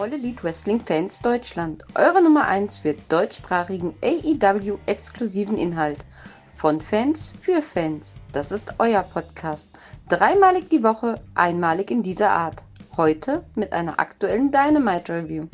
[0.00, 1.84] All Elite Wrestling Fans Deutschland.
[1.94, 6.06] Eure Nummer 1 für deutschsprachigen AEW exklusiven Inhalt.
[6.56, 8.14] Von Fans für Fans.
[8.32, 9.70] Das ist euer Podcast.
[10.08, 12.62] Dreimalig die Woche, einmalig in dieser Art.
[12.96, 15.48] Heute mit einer aktuellen Dynamite Review.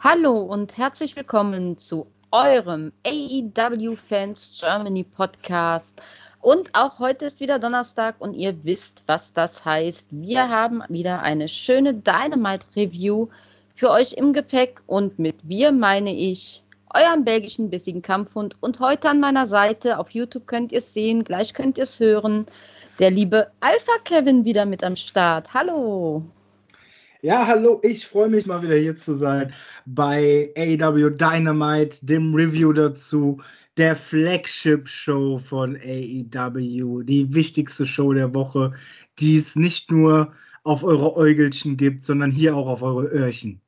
[0.00, 6.00] Hallo und herzlich willkommen zu eurem AEW Fans Germany Podcast.
[6.42, 10.08] Und auch heute ist wieder Donnerstag und ihr wisst, was das heißt.
[10.10, 13.28] Wir haben wieder eine schöne Dynamite Review
[13.74, 16.62] für euch im Gepäck und mit wir meine ich
[16.94, 18.56] euren belgischen bissigen Kampfhund.
[18.60, 22.00] Und heute an meiner Seite auf YouTube könnt ihr es sehen, gleich könnt ihr es
[22.00, 22.46] hören.
[22.98, 25.52] Der liebe Alpha Kevin wieder mit am Start.
[25.52, 26.22] Hallo.
[27.22, 29.52] Ja, hallo, ich freue mich mal wieder hier zu sein
[29.84, 33.42] bei AEW Dynamite, dem Review dazu
[33.80, 38.74] der Flagship-Show von AEW, die wichtigste Show der Woche,
[39.18, 43.62] die es nicht nur auf eure Äugelchen gibt, sondern hier auch auf eure Öhrchen.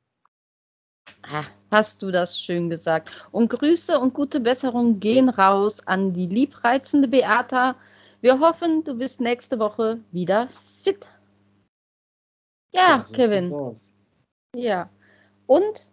[1.23, 3.27] Ah, hast du das schön gesagt.
[3.31, 7.75] Und Grüße und gute Besserung gehen raus an die liebreizende Beata.
[8.21, 10.47] Wir hoffen, du bist nächste Woche wieder
[10.83, 11.09] fit.
[12.71, 13.75] Ja, ja so Kevin.
[14.55, 14.91] Ja.
[15.47, 15.87] Und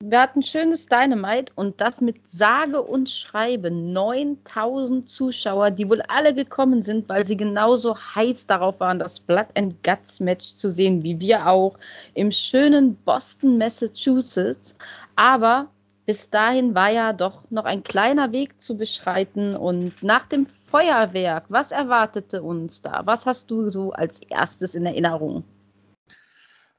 [0.00, 6.34] wir hatten schönes Dynamite und das mit sage und schreibe 9000 Zuschauer, die wohl alle
[6.34, 11.02] gekommen sind, weil sie genauso heiß darauf waren, das Blood and Guts Match zu sehen,
[11.02, 11.78] wie wir auch
[12.12, 14.76] im schönen Boston, Massachusetts.
[15.16, 15.68] Aber
[16.06, 21.44] bis dahin war ja doch noch ein kleiner Weg zu beschreiten und nach dem Feuerwerk,
[21.48, 23.02] was erwartete uns da?
[23.06, 25.44] Was hast du so als erstes in Erinnerung?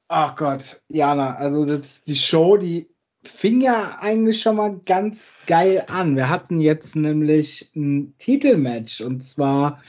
[0.08, 2.95] Ach Gott, Jana, also das, die Show, die
[3.28, 6.16] fing ja eigentlich schon mal ganz geil an.
[6.16, 9.82] Wir hatten jetzt nämlich ein Titelmatch und zwar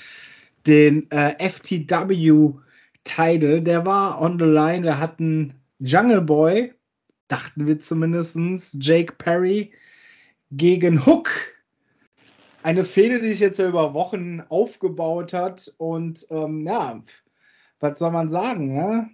[0.67, 2.63] den äh, FTW-Title.
[3.63, 4.83] Der war on the line.
[4.83, 6.73] Wir hatten Jungle Boy,
[7.29, 8.37] dachten wir zumindest,
[8.81, 9.73] Jake Perry
[10.51, 11.31] gegen Hook.
[12.63, 15.73] Eine Fehde, die sich jetzt über Wochen aufgebaut hat.
[15.79, 17.03] Und ähm, ja,
[17.81, 18.75] was soll man sagen?
[18.75, 19.11] Ne?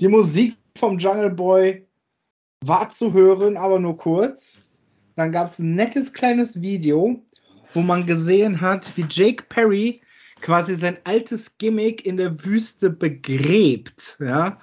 [0.00, 1.86] Die Musik vom Jungle Boy
[2.64, 4.62] war zu hören, aber nur kurz.
[5.16, 7.22] Dann gab es ein nettes kleines Video,
[7.74, 10.00] wo man gesehen hat, wie Jake Perry
[10.40, 14.16] quasi sein altes Gimmick in der Wüste begräbt.
[14.20, 14.60] Ja?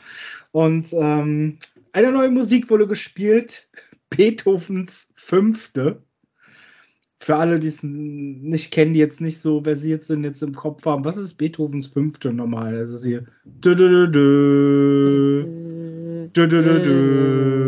[0.52, 1.58] Und ähm,
[1.94, 3.70] eine neue Musik wurde gespielt,
[4.10, 6.02] Beethovens Fünfte.
[7.20, 10.86] Für alle, die es nicht kennen, die jetzt nicht so versiert sind, jetzt im Kopf
[10.86, 12.78] haben, was ist Beethovens Fünfte nochmal?
[12.78, 13.26] Das ist hier.
[13.44, 15.44] Dö, dö, dö,
[16.34, 17.67] dö, dö, dö, dö.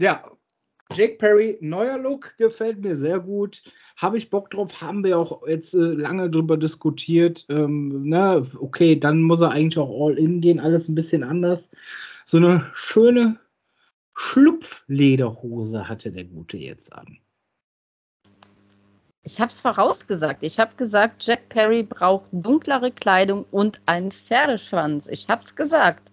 [0.00, 0.24] Ja,
[0.92, 3.62] Jake Perry, neuer Look, gefällt mir sehr gut.
[3.96, 7.44] Habe ich Bock drauf, haben wir auch jetzt äh, lange drüber diskutiert.
[7.48, 11.70] Ähm, na, okay, dann muss er eigentlich auch all in gehen, alles ein bisschen anders.
[12.24, 13.38] So eine schöne
[14.14, 17.18] Schlupflederhose hatte der Gute jetzt an.
[19.22, 20.42] Ich habe es vorausgesagt.
[20.42, 25.06] Ich habe gesagt, Jack Perry braucht dunklere Kleidung und einen Pferdeschwanz.
[25.08, 26.10] Ich habe es gesagt.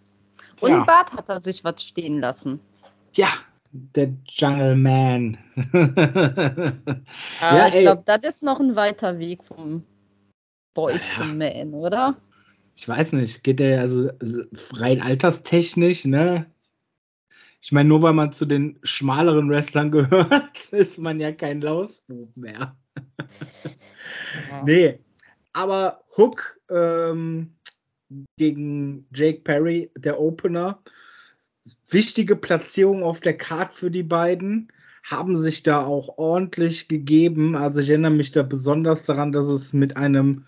[0.59, 0.79] Und ja.
[0.79, 2.59] im Bart hat er sich was stehen lassen.
[3.13, 3.29] Ja,
[3.71, 5.37] der Jungle Man.
[7.41, 9.83] ja, ja, ich glaube, das ist noch ein weiter Weg vom
[10.73, 11.01] Boy ja.
[11.15, 12.17] zum Man, oder?
[12.75, 14.09] Ich weiß nicht, geht der also
[14.73, 16.45] rein alterstechnisch, ne?
[17.59, 22.35] Ich meine, nur weil man zu den schmaleren Wrestlern gehört, ist man ja kein Lausbub
[22.37, 22.77] mehr.
[24.49, 24.63] ja.
[24.63, 24.99] Nee,
[25.53, 27.55] aber Hook ähm,
[28.37, 30.81] gegen Jake Perry, der Opener,
[31.89, 34.71] wichtige Platzierung auf der Card für die beiden,
[35.03, 37.55] haben sich da auch ordentlich gegeben.
[37.55, 40.45] Also ich erinnere mich da besonders daran, dass es mit einem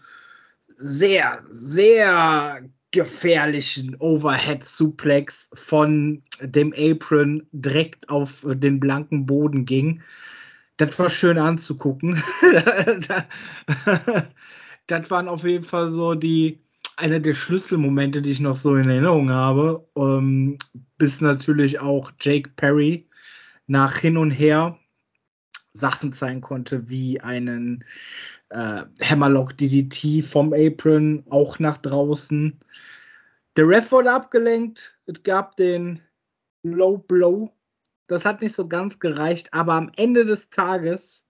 [0.68, 10.02] sehr, sehr gefährlichen Overhead-Suplex von dem Apron direkt auf den blanken Boden ging.
[10.78, 12.24] Das war schön anzugucken.
[14.88, 16.60] das waren auf jeden Fall so die,
[17.00, 20.58] einer der Schlüsselmomente, die ich noch so in Erinnerung habe, ähm,
[20.98, 23.08] bis natürlich auch Jake Perry
[23.68, 24.78] nach hin und her
[25.74, 27.86] Sachen zeigen konnte, wie einen
[28.50, 32.60] äh, Hammerlock DDT vom Apron auch nach draußen.
[33.56, 34.98] Der Ref wurde abgelenkt.
[35.06, 36.02] Es gab den
[36.64, 37.54] Low Blow.
[38.08, 41.26] Das hat nicht so ganz gereicht, aber am Ende des Tages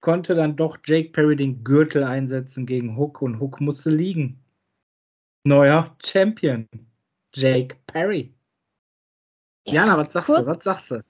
[0.00, 4.41] konnte dann doch Jake Perry den Gürtel einsetzen gegen Hook und Hook musste liegen
[5.44, 6.68] neuer Champion.
[7.34, 8.32] Jake Perry.
[9.66, 10.46] Ja, Jana, was sagst du?
[10.46, 11.04] Was sagst du?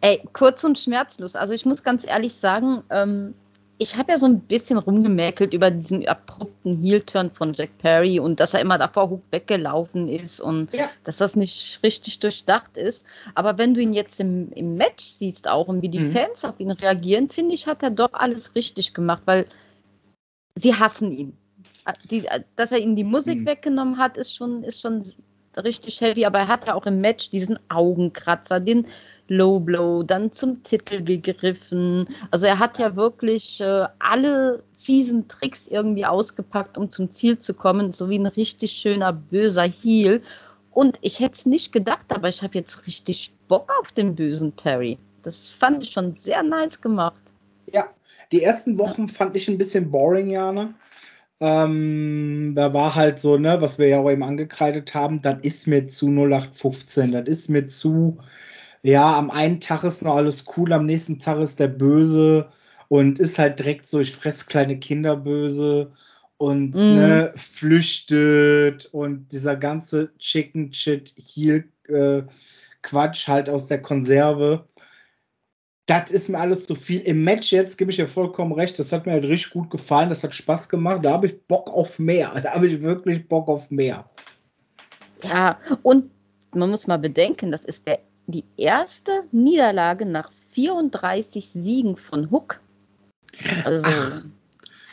[0.00, 1.36] Ey, kurz und schmerzlos.
[1.36, 3.34] Also ich muss ganz ehrlich sagen, ähm,
[3.78, 8.38] ich habe ja so ein bisschen rumgemäkelt über diesen abrupten Heel-Turn von Jack Perry und
[8.38, 10.90] dass er immer davor weggelaufen ist und ja.
[11.04, 13.06] dass das nicht richtig durchdacht ist.
[13.34, 16.12] Aber wenn du ihn jetzt im, im Match siehst auch und wie die mhm.
[16.12, 19.46] Fans auf ihn reagieren, finde ich, hat er doch alles richtig gemacht, weil
[20.56, 21.36] sie hassen ihn.
[22.10, 23.46] Die, dass er ihnen die Musik mhm.
[23.46, 25.02] weggenommen hat, ist schon, ist schon
[25.56, 28.86] richtig heavy, aber er hat ja auch im Match diesen Augenkratzer, den
[29.28, 32.08] Low Blow, dann zum Titel gegriffen.
[32.32, 37.54] Also er hat ja wirklich äh, alle fiesen Tricks irgendwie ausgepackt, um zum Ziel zu
[37.54, 40.20] kommen, so wie ein richtig schöner böser Heel.
[40.72, 44.50] Und ich hätte es nicht gedacht, aber ich habe jetzt richtig Bock auf den bösen
[44.50, 44.98] Perry.
[45.22, 47.20] Das fand ich schon sehr nice gemacht.
[47.72, 47.88] Ja,
[48.32, 50.74] die ersten Wochen fand ich ein bisschen boring, Jana.
[51.40, 55.66] Ähm, da war halt so, ne, was wir ja auch eben angekreidet haben, das ist
[55.66, 58.18] mir zu 0815, das ist mir zu
[58.82, 62.50] ja, am einen Tag ist noch alles cool, am nächsten Tag ist der böse
[62.88, 65.92] und ist halt direkt so, ich fress kleine Kinder böse
[66.38, 66.78] und mm.
[66.78, 72.22] ne, flüchtet und dieser ganze Chicken Shit hier äh,
[72.82, 74.64] Quatsch halt aus der Konserve.
[75.90, 77.00] Das ist mir alles zu viel.
[77.00, 78.78] Im Match jetzt gebe ich dir vollkommen recht.
[78.78, 80.08] Das hat mir halt richtig gut gefallen.
[80.08, 81.04] Das hat Spaß gemacht.
[81.04, 82.32] Da habe ich Bock auf mehr.
[82.44, 84.08] Da habe ich wirklich Bock auf mehr.
[85.24, 86.12] Ja, und
[86.54, 87.98] man muss mal bedenken, das ist der
[88.28, 92.60] die erste Niederlage nach 34 Siegen von Hook.
[93.64, 94.24] Also, Ach,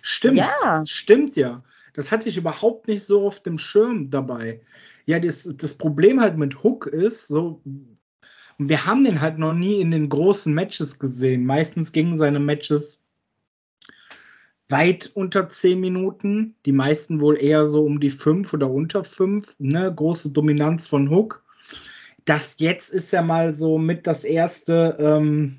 [0.02, 0.84] stimmt, ja.
[0.88, 1.64] stimmt ja.
[1.94, 4.62] Das hatte ich überhaupt nicht so auf dem Schirm dabei.
[5.06, 7.62] Ja, das, das Problem halt mit Hook ist, so,
[8.57, 11.45] wir haben den halt noch nie in den großen Matches gesehen.
[11.45, 13.04] Meistens gingen seine Matches
[14.69, 16.56] weit unter 10 Minuten.
[16.65, 19.56] Die meisten wohl eher so um die 5 oder unter 5.
[19.59, 19.94] Ne?
[19.95, 21.44] Große Dominanz von Hook
[22.27, 25.57] das jetzt ist ja mal so mit das erste, ähm,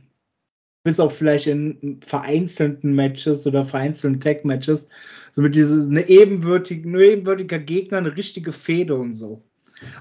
[0.84, 4.86] bis auf vielleicht in vereinzelten Matches oder vereinzelten Tag-Matches,
[5.32, 9.42] so mit dieses eine ebenwürdige, ein ebenwürdiger Gegner, eine richtige Fehde und so.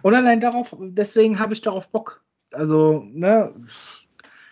[0.02, 2.22] Und allein darauf, deswegen habe ich darauf Bock.
[2.52, 3.54] Also, ne,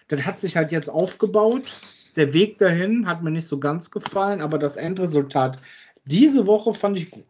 [0.08, 1.72] das hat sich halt jetzt aufgebaut.
[2.16, 5.60] Der Weg dahin hat mir nicht so ganz gefallen, aber das Endresultat
[6.06, 7.26] diese Woche fand ich gut.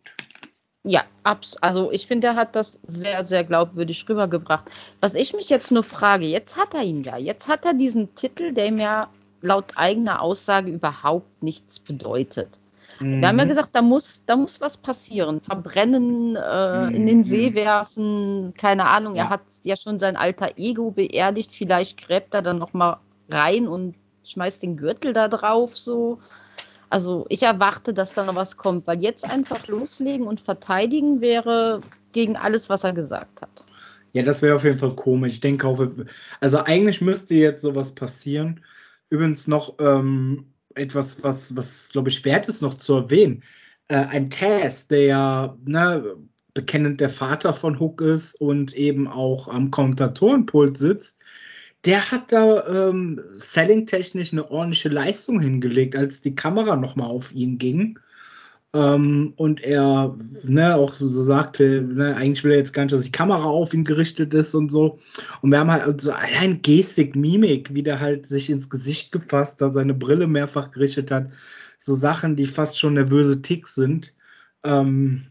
[0.83, 1.03] Ja,
[1.61, 4.69] also ich finde, er hat das sehr, sehr glaubwürdig rübergebracht.
[4.99, 8.13] Was ich mich jetzt nur frage, jetzt hat er ihn ja, jetzt hat er diesen
[8.13, 9.09] Titel, der ihm ja
[9.41, 12.59] laut eigener Aussage überhaupt nichts bedeutet.
[12.99, 13.21] Mhm.
[13.21, 13.49] Wir haben ja mhm.
[13.49, 15.41] gesagt, da muss, da muss was passieren.
[15.41, 16.95] Verbrennen, äh, mhm.
[16.95, 17.55] in den See mhm.
[17.55, 19.15] werfen, keine Ahnung.
[19.15, 19.23] Ja.
[19.23, 21.53] Er hat ja schon sein alter Ego beerdigt.
[21.53, 22.97] Vielleicht gräbt er dann nochmal
[23.29, 26.19] rein und schmeißt den Gürtel da drauf so.
[26.89, 31.81] Also ich erwarte, dass da noch was kommt, weil jetzt einfach loslegen und verteidigen wäre
[32.11, 33.65] gegen alles, was er gesagt hat.
[34.13, 35.33] Ja, das wäre auf jeden Fall komisch.
[35.33, 35.67] Ich denke
[36.39, 38.63] also eigentlich müsste jetzt sowas passieren.
[39.09, 43.43] Übrigens noch ähm, etwas, was, was glaube ich, wert ist noch zu erwähnen.
[43.87, 46.15] Äh, ein Taz, der ja ne,
[46.53, 51.19] bekennend der Vater von Hook ist und eben auch am Kommentatorenpult sitzt,
[51.85, 57.59] der hat da ähm, selling-technisch eine ordentliche Leistung hingelegt, als die Kamera nochmal auf ihn
[57.59, 57.99] ging.
[58.75, 62.93] Ähm, und er ne, auch so, so sagte, ne, eigentlich will er jetzt gar nicht,
[62.93, 64.99] dass die Kamera auf ihn gerichtet ist und so.
[65.41, 69.61] Und wir haben halt also allein Gestik, Mimik, wie der halt sich ins Gesicht gefasst
[69.61, 71.31] hat, seine Brille mehrfach gerichtet hat.
[71.79, 74.13] So Sachen, die fast schon nervöse Ticks sind.
[74.65, 75.27] Ähm,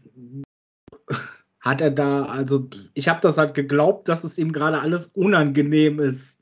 [1.59, 5.99] hat er da, also ich habe das halt geglaubt, dass es ihm gerade alles unangenehm
[5.99, 6.34] ist.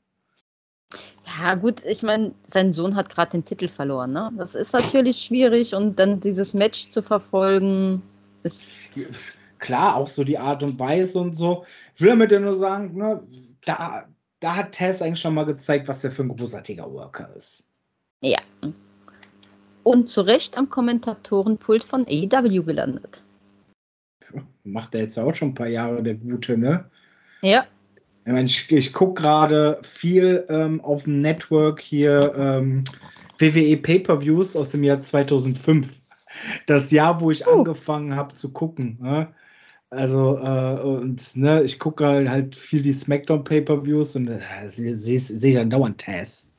[1.38, 4.12] Ja, gut, ich meine, sein Sohn hat gerade den Titel verloren.
[4.12, 4.30] Ne?
[4.36, 8.02] Das ist natürlich schwierig und dann dieses Match zu verfolgen
[8.42, 8.64] ist.
[9.58, 11.64] Klar, auch so die Art und Weise und so.
[11.96, 13.22] Ich will damit ja nur sagen, ne,
[13.64, 14.06] da,
[14.40, 17.66] da hat Tess eigentlich schon mal gezeigt, was er für ein großartiger Worker ist.
[18.20, 18.40] Ja.
[19.82, 23.22] Und zu Recht am Kommentatorenpult von AEW gelandet.
[24.64, 26.90] Macht er jetzt auch schon ein paar Jahre, der Gute, ne?
[27.42, 27.66] Ja.
[28.26, 32.84] Ich, ich, ich gucke gerade viel ähm, auf dem Network hier ähm,
[33.38, 35.88] WWE Pay-Per-Views aus dem Jahr 2005.
[36.66, 37.50] Das Jahr, wo ich uh.
[37.50, 38.98] angefangen habe zu gucken.
[39.00, 39.28] Ne?
[39.90, 44.96] Also, äh, und ne, ich gucke halt, halt viel die SmackDown Pay-Per-Views und äh, sehe
[44.96, 46.50] seh ich dann dauernd Taz.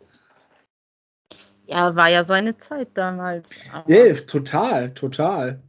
[1.67, 3.49] Ja, war ja seine Zeit damals.
[3.87, 5.59] Ja, total, total.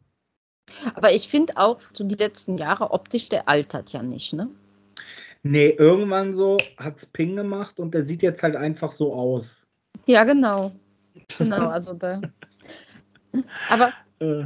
[0.95, 4.49] Aber ich finde auch, so die letzten Jahre optisch, der altert ja nicht, ne?
[5.49, 9.67] Nee, irgendwann so hat es Ping gemacht und der sieht jetzt halt einfach so aus.
[10.07, 10.73] Ja, genau.
[11.39, 12.21] Genau, also da.
[13.71, 14.45] Aber äh.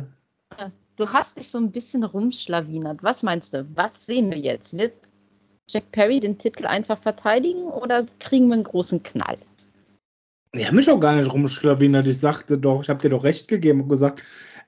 [0.97, 3.03] du hast dich so ein bisschen rumschlawinert.
[3.03, 3.67] Was meinst du?
[3.75, 4.73] Was sehen wir jetzt?
[4.79, 4.93] Wird
[5.69, 9.39] Jack Perry den Titel einfach verteidigen oder kriegen wir einen großen Knall?
[10.53, 12.07] Ich habe mich auch gar nicht rumschlawinert.
[12.07, 14.23] Ich sagte doch, ich habe dir doch recht gegeben und gesagt,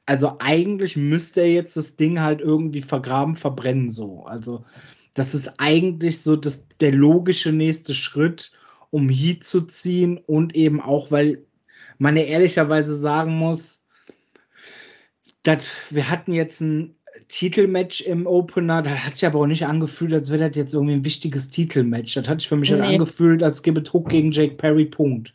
[0.05, 4.25] also eigentlich müsste er jetzt das Ding halt irgendwie vergraben, verbrennen so.
[4.25, 4.65] Also
[5.15, 8.53] das ist eigentlich so das, der logische nächste Schritt,
[8.91, 11.45] um Heat zu ziehen und eben auch, weil
[11.99, 13.85] man ja ehrlicherweise sagen muss,
[15.43, 16.97] dass wir hatten jetzt ein
[17.29, 20.95] Titelmatch im Opener, das hat sich aber auch nicht angefühlt, als wäre das jetzt irgendwie
[20.95, 22.15] ein wichtiges Titelmatch.
[22.15, 22.87] Das hat sich für mich halt nee.
[22.89, 25.35] halt angefühlt, als gäbe Druck gegen Jake Perry, Punkt.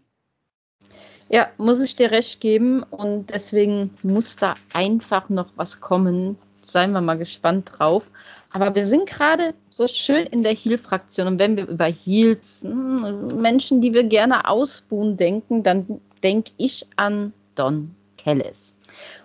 [1.29, 6.37] Ja, muss ich dir recht geben und deswegen muss da einfach noch was kommen.
[6.63, 8.09] Seien wir mal gespannt drauf.
[8.51, 13.41] Aber wir sind gerade so schön in der Heal-Fraktion und wenn wir über Heals, hm,
[13.41, 18.73] Menschen, die wir gerne ausbuhen, denken, dann denke ich an Don Kellis.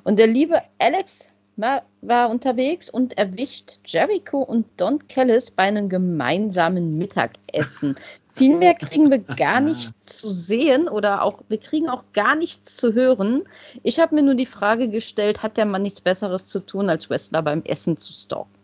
[0.05, 6.99] Und der liebe Alex war unterwegs und erwischt Jericho und Don Kellis bei einem gemeinsamen
[6.99, 7.95] Mittagessen.
[8.35, 12.77] Viel mehr kriegen wir gar nicht zu sehen oder auch, wir kriegen auch gar nichts
[12.77, 13.43] zu hören.
[13.83, 17.11] Ich habe mir nur die Frage gestellt, hat der Mann nichts Besseres zu tun, als
[17.11, 18.62] Wrestler beim Essen zu stalken?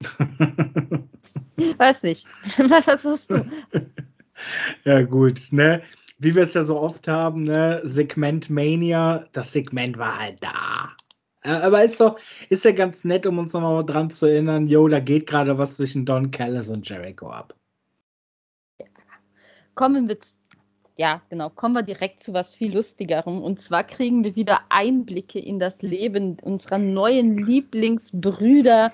[1.78, 2.26] Weiß nicht.
[2.58, 3.46] Was hast du?
[4.84, 5.82] Ja, gut, ne?
[6.18, 7.80] Wie wir es ja so oft haben, ne?
[7.84, 10.92] Segment Mania, das Segment war halt da.
[11.42, 15.00] Aber ist doch, ist ja ganz nett, um uns nochmal dran zu erinnern, yo, da
[15.00, 17.54] geht gerade was zwischen Don Callis und Jericho ab
[19.76, 20.18] kommen wir,
[20.96, 23.40] ja, genau, kommen wir direkt zu was viel Lustigerem.
[23.40, 28.92] Und zwar kriegen wir wieder Einblicke in das Leben unserer neuen Lieblingsbrüder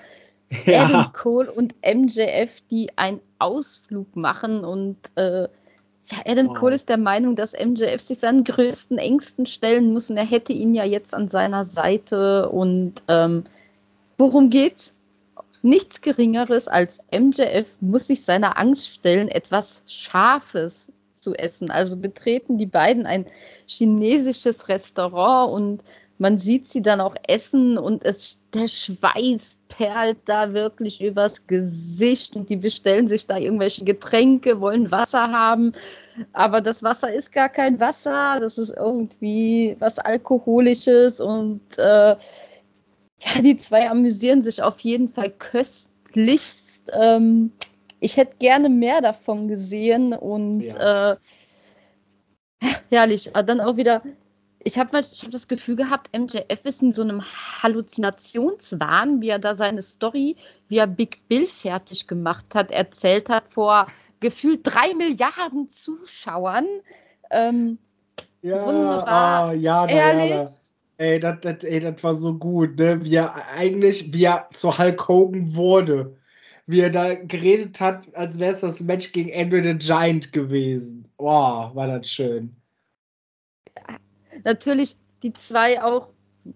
[0.65, 0.85] ja.
[0.85, 4.63] Adam Cole und MJF, die einen Ausflug machen.
[4.63, 6.57] Und äh, ja, Adam wow.
[6.57, 10.09] Cole ist der Meinung, dass MJF sich seinen größten Ängsten stellen muss.
[10.09, 12.49] Und er hätte ihn ja jetzt an seiner Seite.
[12.49, 13.45] Und ähm,
[14.17, 14.93] worum geht's?
[15.65, 21.71] Nichts Geringeres als MJF muss sich seiner Angst stellen, etwas Scharfes zu essen.
[21.71, 23.25] Also betreten die beiden ein
[23.65, 25.83] chinesisches Restaurant und
[26.17, 32.35] man sieht sie dann auch essen und es, der Schweiß perlt da wirklich übers Gesicht
[32.35, 35.73] und die bestellen sich da irgendwelche Getränke, wollen Wasser haben,
[36.31, 42.15] aber das Wasser ist gar kein Wasser, das ist irgendwie was Alkoholisches und äh,
[43.25, 46.91] ja, die zwei amüsieren sich auf jeden Fall köstlichst.
[46.93, 47.51] Ähm,
[47.99, 51.13] ich hätte gerne mehr davon gesehen und ja.
[51.13, 51.17] äh,
[52.89, 53.33] herrlich.
[53.33, 54.01] Aber dann auch wieder,
[54.63, 57.23] ich habe hab das Gefühl gehabt, MJF ist in so einem
[57.61, 60.35] Halluzinationswahn, wie er da seine Story,
[60.69, 63.87] wie er Big Bill fertig gemacht hat, erzählt hat vor
[64.19, 66.65] gefühlt drei Milliarden Zuschauern.
[67.29, 67.77] Ähm,
[68.41, 69.49] ja, wunderbar.
[69.49, 70.39] Ah, ja, ehrlich.
[70.39, 70.45] Ja,
[70.97, 73.03] Ey, das, das, ey, das war so gut, ne?
[73.03, 76.15] Wie er eigentlich, wie er zu Hulk Hogan wurde.
[76.65, 81.09] Wie er da geredet hat, als wäre es das Match gegen Andrew the Giant gewesen.
[81.17, 82.55] Boah, war das schön.
[84.43, 86.09] Natürlich, die zwei auch,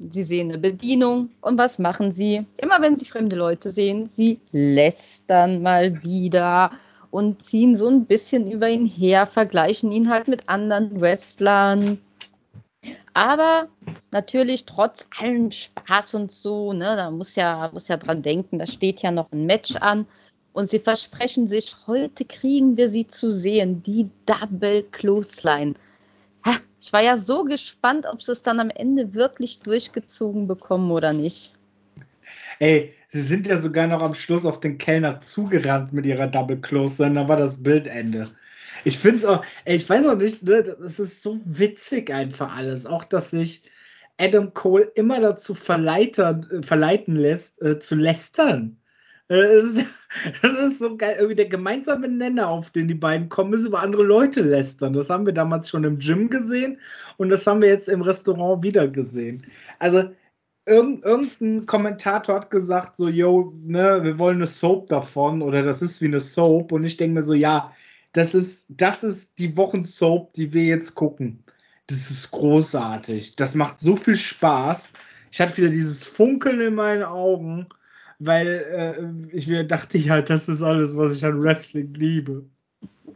[0.10, 1.30] sie sehen eine Bedienung.
[1.42, 2.46] Und was machen sie?
[2.58, 6.72] Immer wenn sie fremde Leute sehen, sie lästern mal wieder
[7.12, 12.00] und ziehen so ein bisschen über ihn her, vergleichen ihn halt mit anderen Wrestlern.
[13.14, 13.68] Aber
[14.12, 18.68] natürlich trotz allem Spaß und so, ne, da muss ja, muss ja dran denken, da
[18.68, 20.06] steht ja noch ein Match an.
[20.54, 25.76] Und sie versprechen sich, heute kriegen wir sie zu sehen, die Double Clothesline.
[26.80, 31.14] Ich war ja so gespannt, ob sie es dann am Ende wirklich durchgezogen bekommen oder
[31.14, 31.54] nicht.
[32.60, 36.58] Ey, sie sind ja sogar noch am Schluss auf den Kellner zugerannt mit ihrer Double
[36.58, 38.30] Clothesline, da war das Bildende.
[38.84, 42.56] Ich finde es auch, ey, ich weiß auch nicht, ne, das ist so witzig einfach
[42.56, 42.86] alles.
[42.86, 43.64] Auch, dass sich
[44.20, 48.78] Adam Cole immer dazu verleiten, verleiten lässt, äh, zu lästern.
[49.30, 49.86] Äh, das, ist,
[50.42, 51.16] das ist so geil.
[51.18, 54.94] Irgendwie der gemeinsame Nenner, auf den die beiden kommen, ist über andere Leute lästern.
[54.94, 56.80] Das haben wir damals schon im Gym gesehen
[57.18, 59.46] und das haben wir jetzt im Restaurant wieder gesehen.
[59.80, 60.12] Also,
[60.66, 66.02] irgendein Kommentator hat gesagt, so, yo, ne, wir wollen eine Soap davon oder das ist
[66.02, 66.72] wie eine Soap.
[66.72, 67.74] Und ich denke mir so, ja,
[68.14, 71.44] das ist, das ist die Wochensoap, die wir jetzt gucken.
[71.88, 73.38] Das ist großartig.
[73.38, 74.92] Das macht so viel Spaß.
[75.32, 77.68] Ich hatte wieder dieses Funkeln in meinen Augen,
[78.20, 82.46] weil äh, ich mir dachte, ja, das ist alles, was ich an Wrestling liebe.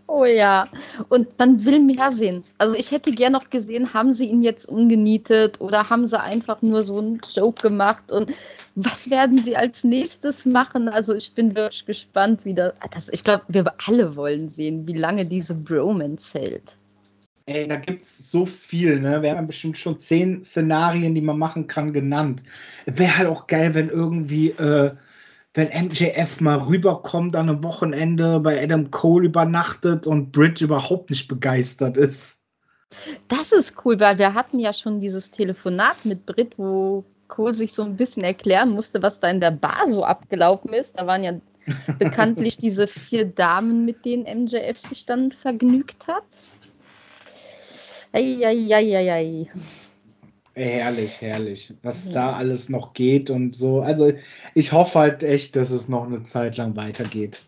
[0.07, 0.67] Oh ja,
[1.07, 2.43] und man will mehr sehen.
[2.57, 6.61] Also ich hätte gern noch gesehen, haben sie ihn jetzt umgenietet oder haben sie einfach
[6.61, 8.33] nur so einen Joke gemacht und
[8.75, 10.89] was werden sie als nächstes machen?
[10.89, 12.73] Also ich bin wirklich gespannt, wie das.
[13.11, 16.77] ich glaube, wir alle wollen sehen, wie lange diese Bromance hält.
[17.53, 19.21] Ey, da gibt es so viel, ne?
[19.21, 22.43] Wir haben bestimmt schon zehn Szenarien, die man machen kann, genannt.
[22.85, 24.91] Wäre halt auch geil, wenn irgendwie, äh,
[25.53, 31.27] wenn MJF mal rüberkommt an einem Wochenende, bei Adam Cole übernachtet und Britt überhaupt nicht
[31.27, 32.39] begeistert ist.
[33.27, 37.73] Das ist cool, weil wir hatten ja schon dieses Telefonat mit Brit, wo Cole sich
[37.73, 40.99] so ein bisschen erklären musste, was da in der Bar so abgelaufen ist.
[40.99, 41.33] Da waren ja
[41.99, 46.23] bekanntlich diese vier Damen, mit denen MJF sich dann vergnügt hat.
[48.13, 49.47] Eieieiei.
[50.53, 51.73] Herrlich, herrlich.
[51.81, 52.11] Was ja.
[52.11, 53.79] da alles noch geht und so.
[53.81, 54.11] Also
[54.53, 57.41] ich hoffe halt echt, dass es noch eine Zeit lang weitergeht.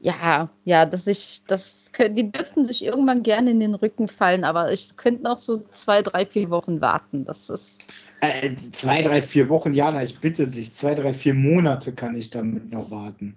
[0.00, 4.72] Ja, ja, dass ich, das die dürften sich irgendwann gerne in den Rücken fallen, aber
[4.72, 7.24] ich könnte noch so zwei, drei, vier Wochen warten.
[7.24, 7.80] Das ist.
[8.20, 12.30] Äh, zwei, drei, vier Wochen, Jana, ich bitte dich, zwei, drei, vier Monate kann ich
[12.30, 13.36] damit noch warten.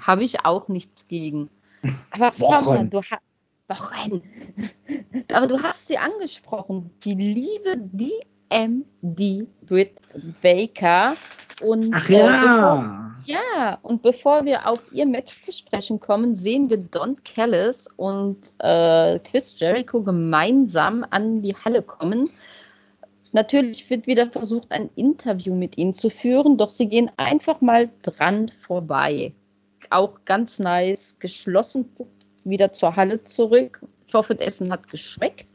[0.00, 1.50] Habe ich auch nichts gegen.
[2.12, 2.64] Aber Wochen.
[2.64, 3.22] Mal, du hast
[3.68, 4.22] Wochen.
[5.32, 10.00] Aber du hast sie angesprochen, die liebe DMD Britt
[10.40, 11.16] Baker.
[11.62, 12.26] Und, Ach ja.
[12.26, 17.16] Äh, bevor, ja, und bevor wir auf ihr Match zu sprechen kommen, sehen wir Don
[17.24, 22.30] Callis und äh, Chris Jericho gemeinsam an die Halle kommen.
[23.32, 27.90] Natürlich wird wieder versucht, ein Interview mit ihnen zu führen, doch sie gehen einfach mal
[28.02, 29.32] dran vorbei.
[29.88, 31.94] Auch ganz nice, geschlossen
[32.44, 33.80] wieder zur Halle zurück.
[34.06, 35.46] Ich hoffe, das Essen hat geschmeckt.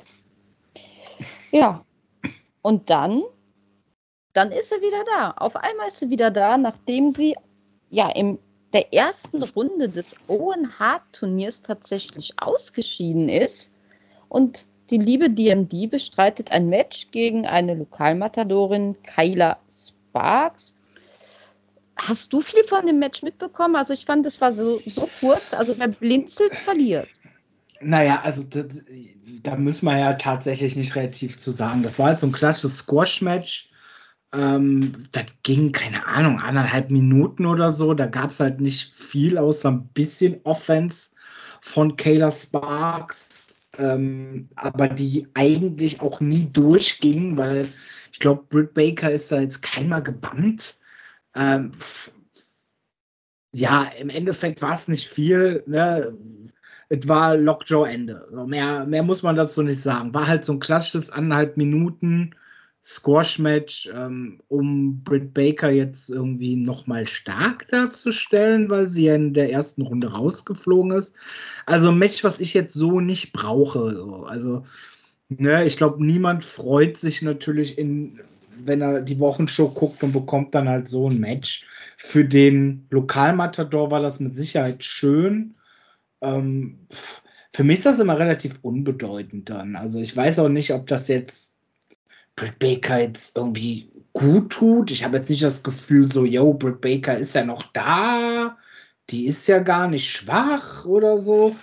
[1.52, 1.86] Ja,
[2.62, 3.24] und dann,
[4.34, 5.32] dann ist sie wieder da.
[5.38, 7.36] Auf einmal ist sie wieder da, nachdem sie
[7.90, 8.40] ja in
[8.74, 13.72] der ersten Runde des Owen Hart Turniers tatsächlich ausgeschieden ist.
[14.30, 20.74] Und die liebe DMD bestreitet ein Match gegen eine Lokalmatadorin, Kyla Sparks.
[22.08, 23.76] Hast du viel von dem Match mitbekommen?
[23.76, 25.54] Also ich fand, es war so, so kurz.
[25.54, 27.10] Also wer blinzelt, verliert.
[27.82, 28.86] Naja, also das,
[29.44, 31.84] da müssen wir ja tatsächlich nicht relativ zu sagen.
[31.84, 33.72] Das war halt so ein klassisches Squash-Match.
[34.32, 37.94] Ähm, das ging, keine Ahnung, anderthalb Minuten oder so.
[37.94, 41.10] Da gab es halt nicht viel, außer ein bisschen Offense
[41.60, 43.68] von Kayla Sparks.
[43.78, 47.68] Ähm, aber die eigentlich auch nie durchging, weil
[48.14, 50.78] ich glaube, Britt Baker ist da jetzt keinmal gebannt.
[51.38, 51.74] Ähm,
[53.54, 55.64] ja, im Endeffekt war es nicht viel.
[55.68, 56.18] Ne?
[56.90, 58.28] Es war Lockjaw-Ende.
[58.32, 60.14] So, mehr, mehr muss man dazu nicht sagen.
[60.14, 62.36] War halt so ein klassisches anderthalb Minuten
[62.84, 69.52] Squash-Match, ähm, um Britt Baker jetzt irgendwie nochmal stark darzustellen, weil sie ja in der
[69.52, 71.14] ersten Runde rausgeflogen ist.
[71.66, 73.94] Also ein Match, was ich jetzt so nicht brauche.
[73.94, 74.24] So.
[74.24, 74.64] Also,
[75.28, 78.22] ne, ich glaube, niemand freut sich natürlich in
[78.64, 81.66] wenn er die Wochenshow guckt und bekommt dann halt so ein Match.
[81.98, 85.56] Für den Lokalmatador war das mit Sicherheit schön.
[86.22, 86.88] Ähm,
[87.54, 89.76] für mich ist das immer relativ unbedeutend dann.
[89.76, 91.56] Also ich weiß auch nicht, ob das jetzt
[92.36, 94.92] Britt Baker jetzt irgendwie gut tut.
[94.92, 98.58] Ich habe jetzt nicht das Gefühl, so, yo, Britt Baker ist ja noch da.
[99.10, 101.56] Die ist ja gar nicht schwach oder so.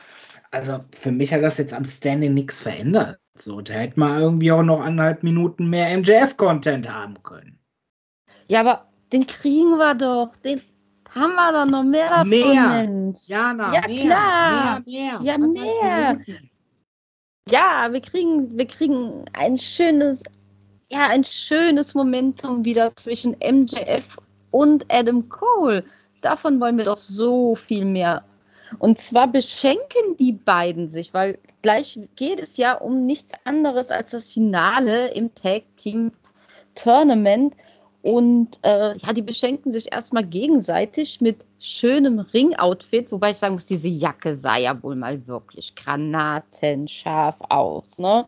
[0.51, 3.19] Also für mich hat das jetzt am Standing nichts verändert.
[3.37, 7.59] So, da hätte man irgendwie auch noch anderthalb Minuten mehr MJF-Content haben können.
[8.49, 10.37] Ja, aber den kriegen wir doch.
[10.37, 10.61] Den
[11.11, 12.69] haben wir doch noch mehr davon, mehr.
[12.69, 13.27] Mensch.
[13.27, 14.83] Jana, ja, mehr, klar.
[14.87, 15.21] Mehr, mehr.
[15.23, 16.21] Ja, mehr.
[17.51, 20.23] Ja, wir kriegen, wir kriegen ein schönes,
[20.91, 24.17] ja, ein schönes Momentum wieder zwischen MJF
[24.51, 25.85] und Adam Cole.
[26.21, 28.25] Davon wollen wir doch so viel mehr
[28.79, 34.11] und zwar beschenken die beiden sich, weil gleich geht es ja um nichts anderes als
[34.11, 36.13] das Finale im Tag Team
[36.75, 37.57] Tournament.
[38.03, 43.65] Und äh, ja, die beschenken sich erstmal gegenseitig mit schönem Ring-Outfit, wobei ich sagen muss,
[43.65, 47.99] diese Jacke sah ja wohl mal wirklich granatenscharf aus.
[47.99, 48.27] Ne?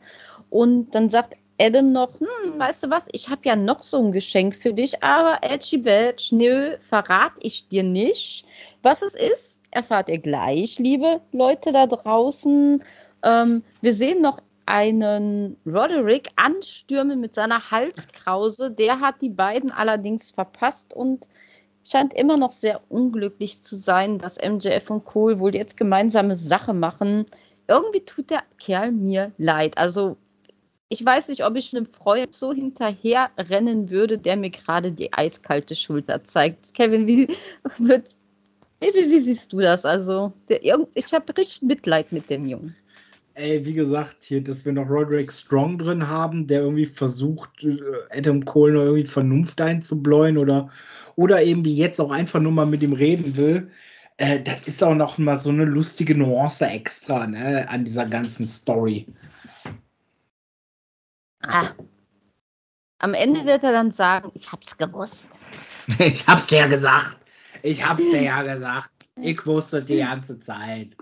[0.48, 4.12] Und dann sagt Adam noch, hm, weißt du was, ich habe ja noch so ein
[4.12, 8.46] Geschenk für dich, aber Edgy Badge, nö, verrate ich dir nicht.
[8.82, 12.82] Was es ist, erfahrt ihr gleich, liebe Leute da draußen.
[13.22, 18.70] Ähm, wir sehen noch einen Roderick anstürmen mit seiner Halskrause.
[18.70, 21.28] Der hat die beiden allerdings verpasst und
[21.84, 26.72] scheint immer noch sehr unglücklich zu sein, dass MJF und Cole wohl jetzt gemeinsame Sache
[26.72, 27.26] machen.
[27.68, 29.78] Irgendwie tut der Kerl mir leid.
[29.78, 30.16] Also
[30.88, 35.12] ich weiß nicht, ob ich einem Freund so hinterher rennen würde, der mir gerade die
[35.12, 36.74] eiskalte Schulter zeigt.
[36.74, 37.28] Kevin, wie
[37.78, 38.16] wird
[38.80, 39.84] wie, wie, wie siehst du das?
[39.84, 40.60] Also, der,
[40.94, 42.76] ich habe richtig Mitleid mit dem Jungen.
[43.34, 47.78] Ey, wie gesagt, hier, dass wir noch Roderick Strong drin haben, der irgendwie versucht, äh,
[48.10, 50.70] Adam Cole noch irgendwie Vernunft einzubläuen oder,
[51.16, 53.70] oder eben wie jetzt auch einfach nur mal mit ihm reden will.
[54.16, 58.46] Äh, das ist auch noch mal so eine lustige Nuance extra ne, an dieser ganzen
[58.46, 59.06] Story.
[61.42, 61.66] Ah.
[62.98, 65.26] Am Ende wird er dann sagen, ich hab's gewusst.
[65.98, 67.18] ich hab's dir gesagt.
[67.66, 68.90] Ich hab's dir ja gesagt.
[69.20, 70.96] Ich wusste die ganze Zeit.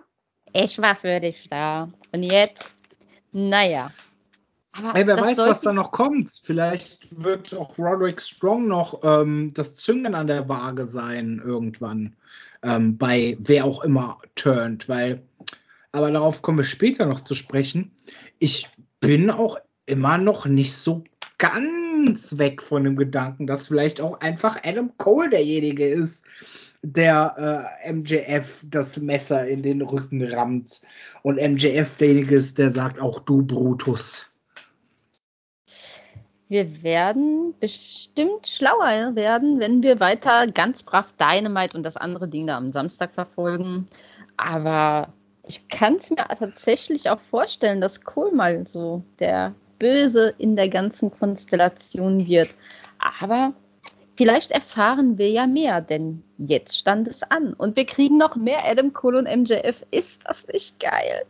[0.54, 1.90] Ich war für dich da.
[2.12, 2.74] Und jetzt
[3.32, 3.90] Naja.
[4.72, 6.32] Aber Ey, wer weiß, was da noch kommt.
[6.42, 12.16] Vielleicht wird auch Roderick Strong noch ähm, das Zünglein an der Waage sein irgendwann
[12.62, 15.22] ähm, bei wer auch immer turnt, weil,
[15.92, 17.92] aber darauf kommen wir später noch zu sprechen.
[18.38, 18.68] Ich
[19.00, 21.04] bin auch immer noch nicht so
[21.38, 21.83] ganz
[22.38, 26.24] weg von dem Gedanken, dass vielleicht auch einfach Adam Cole derjenige ist,
[26.82, 30.82] der äh, MJF das Messer in den Rücken rammt
[31.22, 34.26] und MJF derjenige ist, der sagt, auch du Brutus.
[36.48, 42.46] Wir werden bestimmt schlauer werden, wenn wir weiter ganz brav Dynamite und das andere Ding
[42.46, 43.88] da am Samstag verfolgen.
[44.36, 45.08] Aber
[45.46, 50.68] ich kann es mir tatsächlich auch vorstellen, dass Cole mal so der Böse in der
[50.68, 52.54] ganzen Konstellation wird.
[52.98, 53.52] Aber
[54.16, 57.52] vielleicht erfahren wir ja mehr, denn jetzt stand es an.
[57.54, 59.84] Und wir kriegen noch mehr Adam Cole und MJF.
[59.90, 61.24] Ist das nicht geil?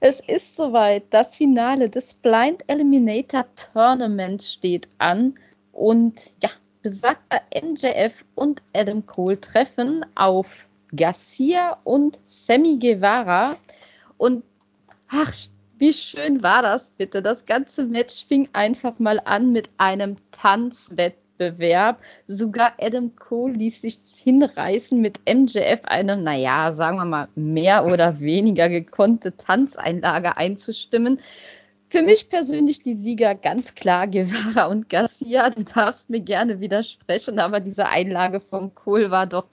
[0.00, 1.04] Es ist soweit.
[1.10, 5.34] Das Finale des Blind Eliminator Tournaments steht an.
[5.72, 6.50] Und ja,
[6.82, 13.56] besagter MJF und Adam Cole treffen auf Garcia und Sammy Guevara.
[14.18, 14.44] Und
[15.08, 15.32] ach,
[15.82, 17.22] wie schön war das bitte?
[17.22, 21.22] Das ganze Match fing einfach mal an mit einem Tanzwettbewerb.
[21.42, 21.98] Wettbewerb.
[22.26, 28.20] Sogar Adam Cole ließ sich hinreißen, mit MJF eine, naja, sagen wir mal, mehr oder
[28.20, 31.20] weniger gekonnte Tanzeinlage einzustimmen.
[31.88, 35.50] Für mich persönlich die Sieger ganz klar Guevara und Garcia.
[35.50, 39.46] Du darfst mir gerne widersprechen, aber diese Einlage von Cole war doch,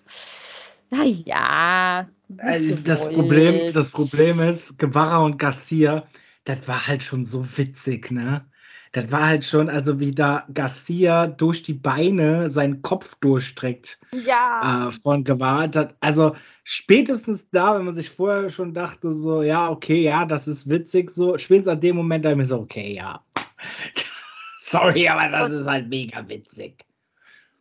[0.90, 2.08] naja.
[2.38, 6.04] Also das Problem, das Problem ist, Guevara und Garcia,
[6.50, 8.46] das war halt schon so witzig, ne?
[8.92, 14.00] das war halt schon, also wie da Garcia durch die Beine seinen Kopf durchstreckt.
[14.26, 14.90] Ja.
[14.90, 15.96] Äh, von gewartet.
[16.00, 20.70] Also spätestens da, wenn man sich vorher schon dachte, so, ja, okay, ja, das ist
[20.70, 23.24] witzig, so, spätestens an dem Moment da mir so, okay, ja.
[24.60, 26.86] Sorry, aber das ist halt mega witzig.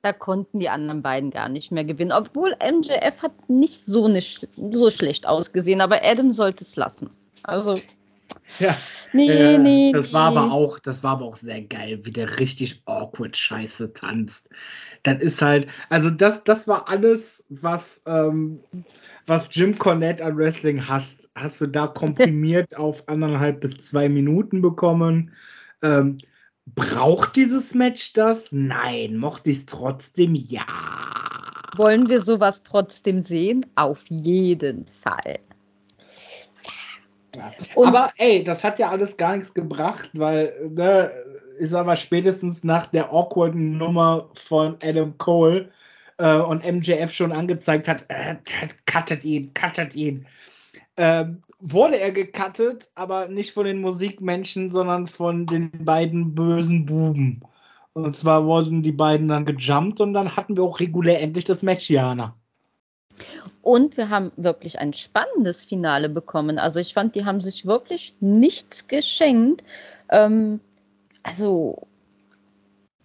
[0.02, 2.12] Da konnten die anderen beiden gar nicht mehr gewinnen.
[2.12, 7.10] Obwohl MJF hat nicht so, nicht so schlecht ausgesehen, aber Adam sollte es lassen.
[7.42, 7.78] Also
[8.58, 8.74] ja.
[9.12, 10.12] Nee, äh, nee, das nee.
[10.12, 14.50] war aber auch, das war aber auch sehr geil, wie der richtig awkward Scheiße tanzt.
[15.02, 18.60] Das ist halt, also das, das war alles, was, ähm,
[19.26, 24.60] was Jim Cornette an Wrestling hast, hast du da komprimiert auf anderthalb bis zwei Minuten
[24.60, 25.32] bekommen.
[25.82, 26.18] Ähm,
[26.66, 28.52] braucht dieses Match das?
[28.52, 29.16] Nein.
[29.16, 30.34] Mochte ich es trotzdem?
[30.34, 30.66] Ja.
[31.76, 33.64] Wollen wir sowas trotzdem sehen?
[33.76, 35.38] Auf jeden Fall.
[37.76, 41.10] Aber ey, das hat ja alles gar nichts gebracht, weil, ne,
[41.60, 45.70] ich sag mal, spätestens nach der awkwarden Nummer von Adam Cole
[46.18, 48.36] äh, und MJF schon angezeigt hat, äh,
[48.86, 50.26] cuttet ihn, cuttet ihn.
[50.96, 57.42] Ähm, wurde er gecuttet, aber nicht von den Musikmenschen, sondern von den beiden bösen Buben.
[57.94, 61.62] Und zwar wurden die beiden dann gejumpt und dann hatten wir auch regulär endlich das
[61.62, 62.37] Match, Jana.
[63.62, 66.58] Und wir haben wirklich ein spannendes Finale bekommen.
[66.58, 69.62] Also ich fand, die haben sich wirklich nichts geschenkt.
[70.10, 70.60] Ähm,
[71.22, 71.86] also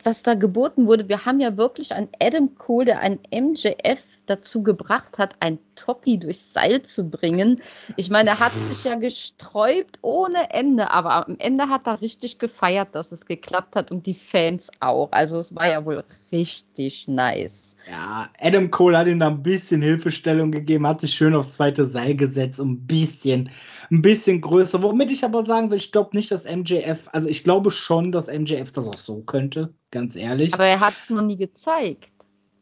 [0.05, 4.63] was da geboten wurde, wir haben ja wirklich einen Adam Cole, der einen MJF dazu
[4.63, 7.61] gebracht hat, ein Topi durchs Seil zu bringen.
[7.95, 12.39] Ich meine, er hat sich ja gesträubt ohne Ende, aber am Ende hat er richtig
[12.39, 15.11] gefeiert, dass es geklappt hat und die Fans auch.
[15.11, 17.72] Also es war ja wohl richtig nice.
[17.89, 21.85] Ja, Adam Cole hat ihm da ein bisschen Hilfestellung gegeben, hat sich schön aufs zweite
[21.85, 23.49] Seil gesetzt, ein bisschen,
[23.91, 24.81] ein bisschen größer.
[24.81, 28.27] Womit ich aber sagen will, ich glaube nicht, dass MJF, also ich glaube schon, dass
[28.27, 30.53] MJF das auch so könnte, ganz ehrlich.
[30.53, 32.11] Aber er hat es noch nie gezeigt.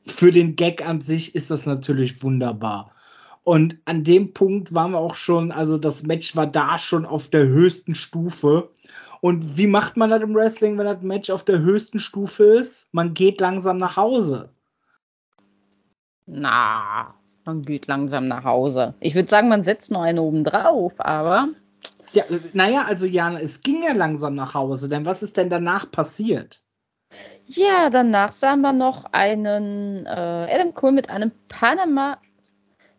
[0.08, 2.92] Für den Gag an sich ist das natürlich wunderbar.
[3.44, 7.30] Und an dem Punkt waren wir auch schon, also das Match war da schon auf
[7.30, 8.70] der höchsten Stufe.
[9.20, 12.92] Und wie macht man das im Wrestling, wenn das Match auf der höchsten Stufe ist?
[12.92, 14.50] Man geht langsam nach Hause.
[16.26, 18.94] Na, man geht langsam nach Hause.
[19.00, 21.50] Ich würde sagen, man setzt noch einen oben drauf, aber.
[22.14, 25.90] Ja, naja, also Jana, es ging ja langsam nach Hause, denn was ist denn danach
[25.92, 26.62] passiert?
[27.46, 32.18] Ja, danach sahen wir noch einen äh, Adam Cole mit einem Panama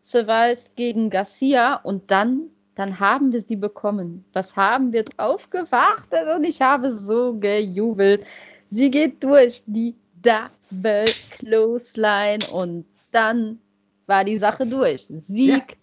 [0.03, 4.25] Survive gegen Garcia und dann, dann haben wir sie bekommen.
[4.33, 8.27] Was haben wir drauf gewartet und ich habe so gejubelt.
[8.69, 11.05] Sie geht durch die Double
[11.39, 13.59] Clothesline und dann
[14.07, 15.07] war die Sache durch.
[15.09, 15.48] Sieg.
[15.48, 15.77] Ja.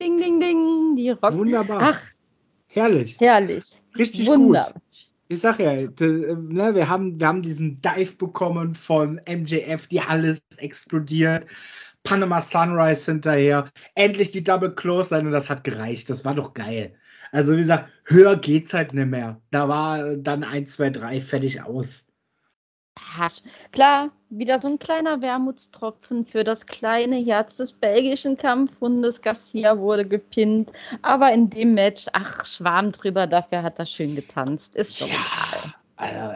[0.00, 0.94] Ding, ding, ding.
[0.96, 1.34] Die Rock.
[1.34, 1.78] Wunderbar.
[1.80, 2.02] Ach.
[2.68, 3.16] Herrlich.
[3.18, 3.82] Herrlich.
[3.96, 4.72] Richtig Wunderbar.
[4.72, 4.82] gut.
[5.28, 10.42] Ich sag ja, ne, wir, haben, wir haben diesen Dive bekommen von MJF, die alles
[10.58, 11.46] explodiert.
[12.02, 13.70] Panama Sunrise hinterher.
[13.94, 16.10] Endlich die Double Close sein und das hat gereicht.
[16.10, 16.94] Das war doch geil.
[17.32, 19.40] Also wie gesagt, höher geht's halt nicht mehr.
[19.50, 22.06] Da war dann 1, 2, 3 fertig aus.
[23.72, 29.22] Klar, wieder so ein kleiner Wermutstropfen für das kleine Herz des belgischen Kampfhundes.
[29.22, 34.74] Garcia wurde gepinnt, aber in dem Match, ach, Schwarm drüber, dafür hat er schön getanzt.
[34.74, 36.34] Ist doch ja, also,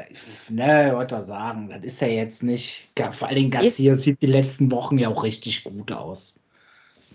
[0.50, 4.22] ne, wollte ich sagen, das ist ja jetzt nicht, vor allen Dingen Garcia ist, sieht
[4.22, 6.40] die letzten Wochen ja auch richtig gut aus.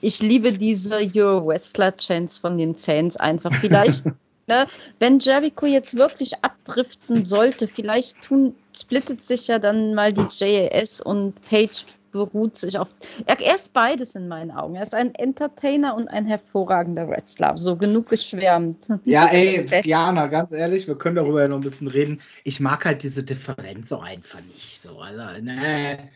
[0.01, 3.53] Ich liebe diese Euro-Wrestler-Chants von den Fans einfach.
[3.53, 4.03] Vielleicht
[4.47, 4.67] Ne?
[4.99, 10.99] Wenn Jericho jetzt wirklich abdriften sollte, vielleicht tun, splittet sich ja dann mal die JAS
[11.01, 12.87] und Page beruht sich auf.
[13.25, 14.75] Er, er ist beides in meinen Augen.
[14.75, 17.57] Er ist ein Entertainer und ein hervorragender Wrestler.
[17.57, 18.87] So genug geschwärmt.
[19.03, 22.21] Ja, ey, Jana, ganz ehrlich, wir können darüber ja noch ein bisschen reden.
[22.45, 24.81] Ich mag halt diese Differenz so einfach nicht.
[24.81, 26.09] So, also, ne,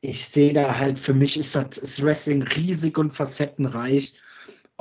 [0.00, 4.14] ich sehe da halt, für mich ist das ist Wrestling riesig und facettenreich.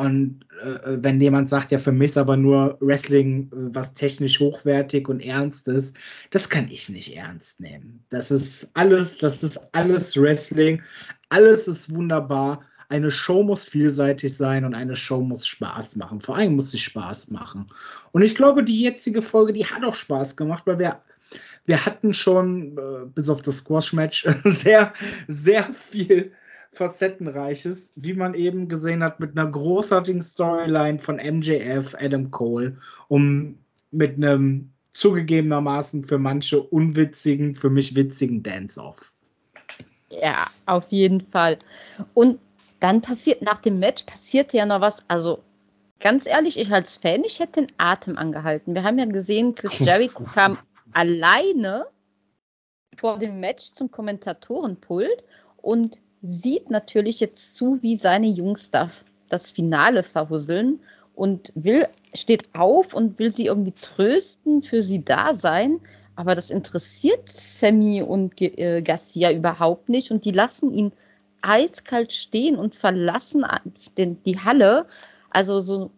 [0.01, 4.39] Und äh, wenn jemand sagt, ja, für mich ist aber nur Wrestling, äh, was technisch
[4.39, 5.95] hochwertig und ernst ist,
[6.31, 8.03] das kann ich nicht ernst nehmen.
[8.09, 10.81] Das ist alles, das ist alles Wrestling.
[11.29, 12.63] Alles ist wunderbar.
[12.89, 16.19] Eine Show muss vielseitig sein und eine Show muss Spaß machen.
[16.19, 17.67] Vor allem muss sie Spaß machen.
[18.11, 20.99] Und ich glaube, die jetzige Folge, die hat auch Spaß gemacht, weil wir
[21.65, 24.93] wir hatten schon, äh, bis auf das Squash-Match, sehr,
[25.27, 26.33] sehr viel
[26.73, 33.57] facettenreiches, wie man eben gesehen hat, mit einer großartigen Storyline von MJF, Adam Cole, um
[33.91, 39.11] mit einem zugegebenermaßen für manche unwitzigen, für mich witzigen Dance-Off.
[40.09, 41.57] Ja, auf jeden Fall.
[42.13, 42.39] Und
[42.79, 45.43] dann passiert, nach dem Match passierte ja noch was, also
[45.99, 48.73] ganz ehrlich, ich als Fan, ich hätte den Atem angehalten.
[48.73, 50.57] Wir haben ja gesehen, Chris Jericho kam
[50.93, 51.85] alleine
[52.97, 55.23] vor dem Match zum Kommentatorenpult
[55.57, 58.89] und sieht natürlich jetzt zu, wie seine Jungs da
[59.29, 60.79] das Finale verhusseln
[61.15, 65.79] und will, steht auf und will sie irgendwie trösten, für sie da sein.
[66.15, 70.91] Aber das interessiert Sammy und äh, Garcia überhaupt nicht und die lassen ihn
[71.41, 73.45] eiskalt stehen und verlassen
[73.97, 74.85] den, die Halle.
[75.29, 75.91] Also so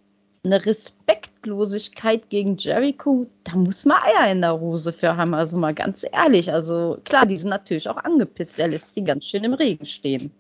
[0.45, 5.33] eine Respektlosigkeit gegen Jericho, da muss man Eier in der Hose für haben.
[5.33, 6.51] Also mal ganz ehrlich.
[6.51, 8.59] Also klar, die sind natürlich auch angepisst.
[8.59, 10.31] Er lässt sie ganz schön im Regen stehen.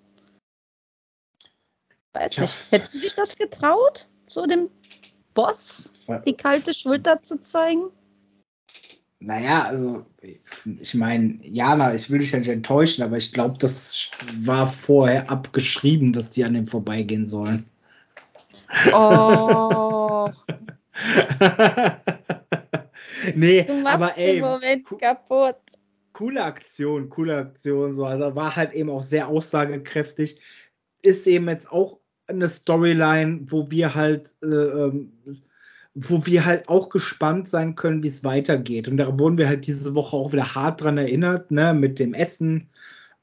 [2.13, 2.43] Weiß ja.
[2.43, 2.53] nicht.
[2.71, 4.69] Hättest du dich das getraut, so dem
[5.33, 5.91] Boss
[6.25, 7.89] die kalte Schulter zu zeigen?
[9.19, 10.05] Naja, also
[10.81, 15.31] ich meine, Jana, ich will dich ja nicht enttäuschen, aber ich glaube, das war vorher
[15.31, 17.65] abgeschrieben, dass die an dem vorbeigehen sollen.
[18.93, 20.29] Oh.
[23.35, 25.57] nee, du machst aber ey, Moment kaputt.
[26.13, 27.95] Coole Aktion, coole Aktion.
[27.95, 28.05] So.
[28.05, 30.39] Also war halt eben auch sehr aussagekräftig.
[31.01, 35.13] Ist eben jetzt auch eine Storyline, wo wir halt, äh, ähm,
[35.95, 38.87] wo wir halt auch gespannt sein können, wie es weitergeht.
[38.87, 42.13] Und da wurden wir halt diese Woche auch wieder hart dran erinnert, ne, mit dem
[42.13, 42.69] Essen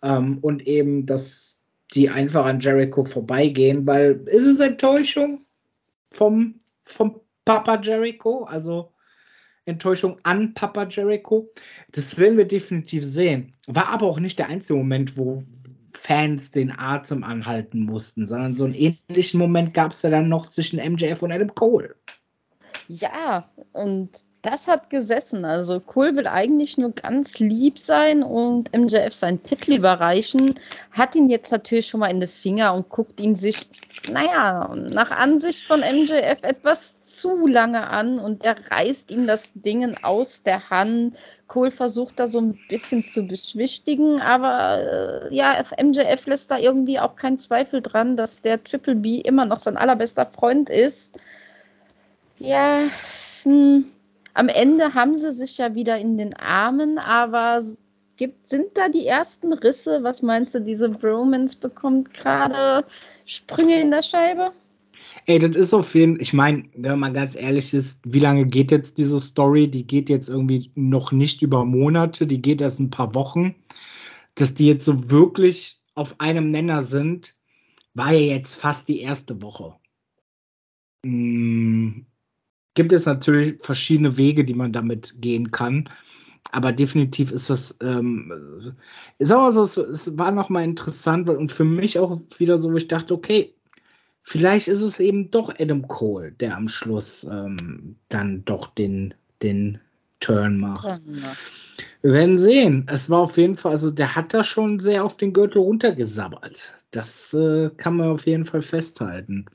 [0.02, 1.59] ähm, und eben, dass
[1.94, 5.44] die einfach an Jericho vorbeigehen, weil ist es Enttäuschung
[6.10, 8.92] vom, vom Papa Jericho, also
[9.64, 11.50] Enttäuschung an Papa Jericho.
[11.90, 13.54] Das werden wir definitiv sehen.
[13.66, 15.42] War aber auch nicht der einzige Moment, wo
[15.92, 20.48] Fans den Atem anhalten mussten, sondern so einen ähnlichen Moment gab es ja dann noch
[20.48, 21.94] zwischen MJF und Adam Cole.
[22.88, 25.44] Ja, und das hat gesessen.
[25.44, 30.54] Also Cole will eigentlich nur ganz lieb sein und MJF seinen Titel überreichen,
[30.92, 33.68] hat ihn jetzt natürlich schon mal in die Finger und guckt ihn sich,
[34.10, 39.96] naja, nach Ansicht von MJF etwas zu lange an und er reißt ihm das Ding
[40.02, 41.16] aus der Hand.
[41.46, 46.98] Cole versucht da so ein bisschen zu beschwichtigen, aber äh, ja, MJF lässt da irgendwie
[46.98, 51.18] auch keinen Zweifel dran, dass der Triple B immer noch sein allerbester Freund ist.
[52.38, 52.84] Ja,
[53.42, 53.84] hm
[54.40, 57.62] am Ende haben sie sich ja wieder in den Armen, aber
[58.16, 60.02] gibt, sind da die ersten Risse?
[60.02, 62.86] Was meinst du, diese Bromance bekommt gerade
[63.26, 64.52] Sprünge in der Scheibe?
[65.26, 68.46] Ey, das ist auf jeden Fall, ich meine, wenn man ganz ehrlich ist, wie lange
[68.46, 69.68] geht jetzt diese Story?
[69.68, 73.54] Die geht jetzt irgendwie noch nicht über Monate, die geht erst ein paar Wochen.
[74.36, 77.34] Dass die jetzt so wirklich auf einem Nenner sind,
[77.92, 79.74] war ja jetzt fast die erste Woche.
[81.04, 82.06] Hm,
[82.74, 85.88] gibt es natürlich verschiedene Wege, die man damit gehen kann.
[86.52, 88.74] Aber definitiv ist das, ähm,
[89.18, 92.88] ist aber so, es war nochmal interessant und für mich auch wieder so, wo ich
[92.88, 93.54] dachte, okay,
[94.22, 99.78] vielleicht ist es eben doch Adam Cole, der am Schluss ähm, dann doch den, den
[100.18, 100.84] Turn macht.
[102.02, 102.86] Wir werden sehen.
[102.90, 106.74] Es war auf jeden Fall, also der hat da schon sehr auf den Gürtel runtergesabbert.
[106.90, 109.46] Das äh, kann man auf jeden Fall festhalten.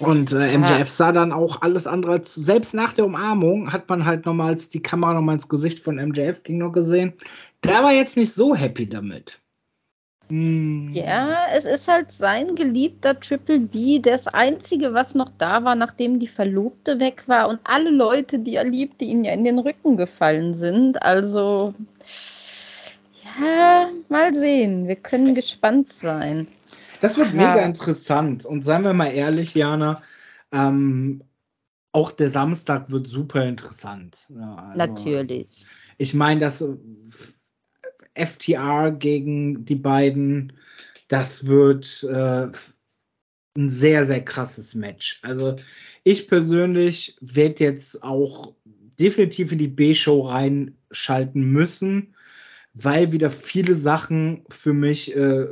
[0.00, 4.04] Und äh, MJF sah dann auch alles andere als, selbst nach der Umarmung hat man
[4.04, 7.14] halt nochmals die Kamera nochmal ins Gesicht von MJF ging noch gesehen.
[7.64, 9.40] Der war jetzt nicht so happy damit.
[10.28, 10.90] Hm.
[10.92, 16.18] Ja, es ist halt sein geliebter Triple B, das Einzige, was noch da war, nachdem
[16.18, 19.96] die Verlobte weg war und alle Leute, die er liebte, ihm ja in den Rücken
[19.96, 21.02] gefallen sind.
[21.02, 21.74] Also,
[23.40, 24.86] ja, mal sehen.
[24.86, 26.46] Wir können gespannt sein.
[27.00, 27.34] Das wird Aha.
[27.36, 28.44] mega interessant.
[28.44, 30.02] Und seien wir mal ehrlich, Jana,
[30.52, 31.22] ähm,
[31.92, 34.26] auch der Samstag wird super interessant.
[34.28, 35.66] Ja, also, Natürlich.
[35.96, 36.64] Ich meine, das
[38.14, 40.52] FTR gegen die beiden,
[41.08, 42.48] das wird äh,
[43.56, 45.20] ein sehr, sehr krasses Match.
[45.22, 45.56] Also
[46.04, 48.54] ich persönlich werde jetzt auch
[48.98, 52.14] definitiv in die B-Show reinschalten müssen,
[52.74, 55.46] weil wieder viele Sachen für mich äh,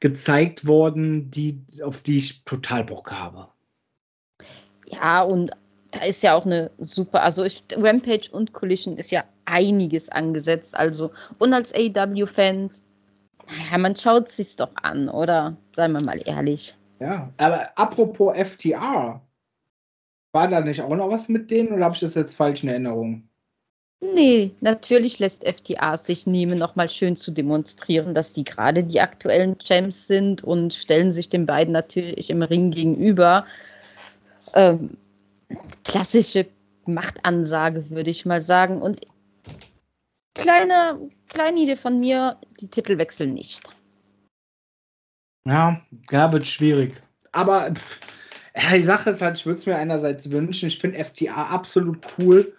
[0.00, 3.48] gezeigt wurden, die, auf die ich total Bock habe.
[4.86, 5.50] Ja, und
[5.92, 10.76] da ist ja auch eine super, also ich, Rampage und Collision ist ja einiges angesetzt.
[10.76, 12.82] Also, und als AW-Fans,
[13.46, 15.56] naja, man schaut sich's doch an, oder?
[15.74, 16.76] Seien wir mal ehrlich.
[17.00, 19.20] Ja, aber apropos FTR,
[20.32, 22.68] war da nicht auch noch was mit denen oder habe ich das jetzt falsch in
[22.68, 23.28] Erinnerung?
[24.02, 29.58] Nee, natürlich lässt FTA sich nehmen, nochmal schön zu demonstrieren, dass die gerade die aktuellen
[29.58, 33.44] Champs sind und stellen sich den beiden natürlich im Ring gegenüber.
[34.54, 34.96] Ähm,
[35.84, 36.46] klassische
[36.86, 38.80] Machtansage, würde ich mal sagen.
[38.80, 39.02] Und
[40.34, 43.68] kleine, kleine Idee von mir, die Titel wechseln nicht.
[45.44, 47.02] Ja, ja, wird schwierig.
[47.32, 48.00] Aber pff,
[48.74, 50.68] die Sache ist halt, ich würde es mir einerseits wünschen.
[50.68, 52.54] Ich finde FTA absolut cool.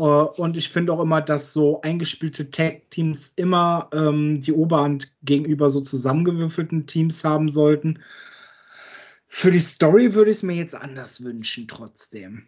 [0.00, 5.68] Uh, und ich finde auch immer, dass so eingespielte Tag-Teams immer ähm, die Oberhand gegenüber
[5.68, 7.98] so zusammengewürfelten Teams haben sollten.
[9.28, 12.46] Für die Story würde ich es mir jetzt anders wünschen, trotzdem.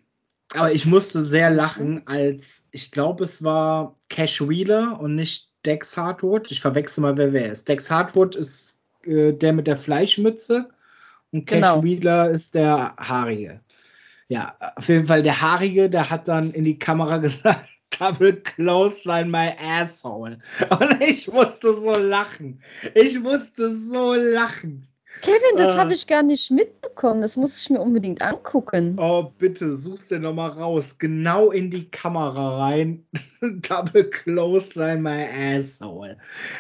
[0.55, 5.95] Aber ich musste sehr lachen, als ich glaube, es war Cash Wheeler und nicht Dex
[5.95, 6.51] Hardwood.
[6.51, 7.69] Ich verwechsel mal, wer wer ist.
[7.69, 10.71] Dex Hardwood ist äh, der mit der Fleischmütze
[11.33, 11.83] und Cash genau.
[11.83, 13.61] Wheeler ist der Haarige.
[14.33, 17.69] Ja, auf jeden Fall der Haarige, der hat dann in die Kamera gesagt,
[17.99, 20.39] Double Clothesline my asshole.
[20.71, 22.63] Und ich musste so lachen.
[22.95, 24.89] Ich musste so lachen.
[25.21, 27.21] Kevin, das äh, habe ich gar nicht mitbekommen.
[27.21, 28.97] Das muss ich mir unbedingt angucken.
[28.99, 30.97] Oh, bitte, such's dir nochmal raus.
[30.99, 33.05] Genau in die Kamera rein.
[33.43, 36.17] Double Clothesline my asshole.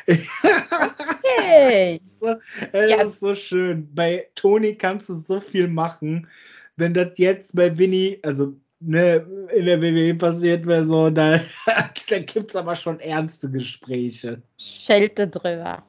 [0.06, 1.98] Okay.
[2.20, 2.38] das,
[2.70, 3.00] das ja.
[3.00, 3.88] ist so schön.
[3.94, 6.28] Bei Toni kannst du so viel machen.
[6.76, 11.40] Wenn das jetzt bei Winnie, also ne, in der WWE passiert wäre, so, da,
[12.08, 14.42] da gibt es aber schon ernste Gespräche.
[14.58, 15.84] Schelte drüber.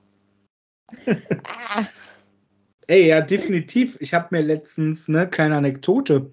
[1.46, 1.86] ah.
[2.88, 3.98] Ey, ja, definitiv.
[4.02, 6.32] Ich habe mir letztens, ne, kleine Anekdote.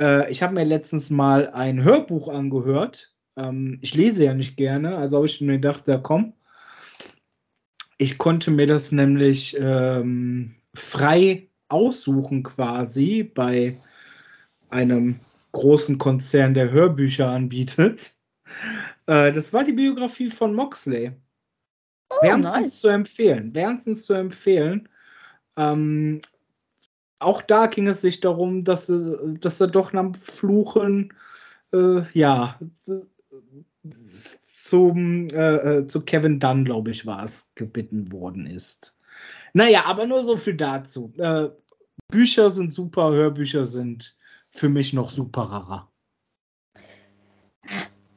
[0.00, 3.14] Äh, ich habe mir letztens mal ein Hörbuch angehört.
[3.36, 6.34] Ähm, ich lese ja nicht gerne, also habe ich mir gedacht, da komm.
[7.98, 13.76] Ich konnte mir das nämlich ähm, frei aussuchen quasi bei
[14.70, 15.20] einem
[15.52, 18.12] großen Konzern, der Hörbücher anbietet.
[19.06, 21.12] Äh, das war die Biografie von Moxley.
[22.08, 22.80] Oh, Wärmstens nice.
[22.80, 23.54] zu empfehlen.
[23.54, 24.88] Wärmstens zu empfehlen.
[25.58, 26.22] Ähm,
[27.18, 28.90] auch da ging es sich darum, dass,
[29.40, 31.12] dass er doch nach Fluchen
[31.74, 32.58] äh, ja
[34.64, 38.96] zum, äh, äh, zu Kevin Dunn, glaube ich, war es, gebeten worden ist.
[39.52, 41.12] Naja, aber nur so viel dazu.
[41.18, 41.48] Äh,
[42.14, 44.16] Bücher sind super, Hörbücher sind
[44.52, 45.88] für mich noch superer.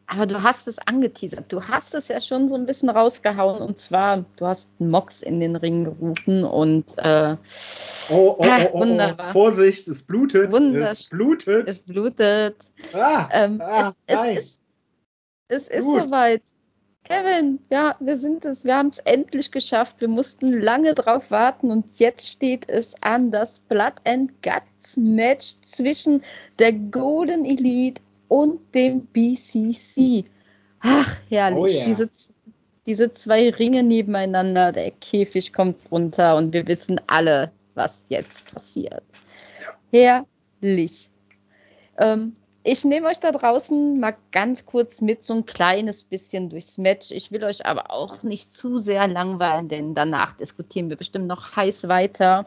[0.05, 1.51] Aber du hast es angeteasert.
[1.51, 3.59] Du hast es ja schon so ein bisschen rausgehauen.
[3.59, 6.95] Und zwar, du hast Mox in den Ring gerufen und.
[6.97, 7.37] Äh,
[8.09, 10.53] oh, oh, oh, oh, oh, Vorsicht, es blutet.
[10.53, 11.67] Es blutet.
[11.67, 12.55] Es blutet.
[12.93, 14.61] Ah, ähm, ah, es, es, ist,
[15.47, 16.43] es ist soweit.
[17.07, 18.65] Kevin, ja, wir sind es.
[18.65, 20.01] Wir haben es endlich geschafft.
[20.01, 25.55] Wir mussten lange drauf warten und jetzt steht es an das Blood and Guts Match
[25.61, 26.21] zwischen
[26.59, 30.25] der Golden Elite und dem BCC.
[30.81, 31.57] Ach, herrlich.
[31.57, 31.85] Oh yeah.
[31.85, 32.09] diese,
[32.85, 39.03] diese zwei Ringe nebeneinander, der Käfig kommt runter und wir wissen alle, was jetzt passiert.
[39.91, 41.09] Herrlich.
[41.97, 42.35] Ähm,
[42.69, 47.11] ich nehme euch da draußen mal ganz kurz mit, so ein kleines bisschen durchs Match.
[47.11, 51.55] Ich will euch aber auch nicht zu sehr langweilen, denn danach diskutieren wir bestimmt noch
[51.55, 52.45] heiß weiter.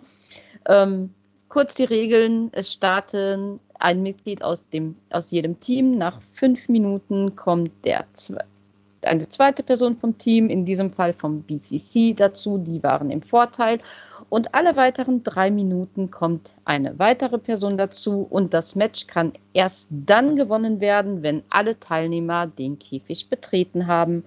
[0.68, 1.14] Ähm,
[1.48, 2.50] kurz die Regeln.
[2.52, 5.96] Es starten ein Mitglied aus, dem, aus jedem Team.
[5.96, 8.04] Nach fünf Minuten kommt der
[9.00, 12.58] eine zweite Person vom Team, in diesem Fall vom BCC dazu.
[12.58, 13.80] Die waren im Vorteil.
[14.30, 19.88] Und alle weiteren drei Minuten kommt eine weitere Person dazu und das Match kann erst
[19.90, 24.24] dann gewonnen werden, wenn alle Teilnehmer den Käfig betreten haben.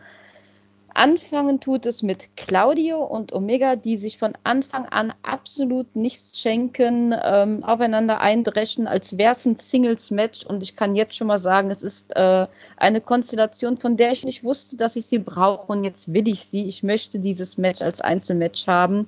[0.94, 7.16] Anfangen tut es mit Claudio und Omega, die sich von Anfang an absolut nichts schenken,
[7.24, 10.46] ähm, aufeinander eindreschen, als wäre es ein Singles-Match.
[10.46, 12.46] Und ich kann jetzt schon mal sagen, es ist äh,
[12.78, 15.72] eine Konstellation, von der ich nicht wusste, dass ich sie brauche.
[15.72, 16.66] Und jetzt will ich sie.
[16.66, 19.08] Ich möchte dieses Match als Einzelmatch haben.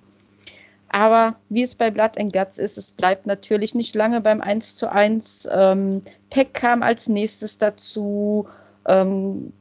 [0.89, 4.75] Aber wie es bei Blood and Guts ist, es bleibt natürlich nicht lange beim 1
[4.75, 5.47] zu 1.
[5.51, 8.47] Ähm, Peck kam als nächstes dazu.
[8.87, 9.51] Ähm,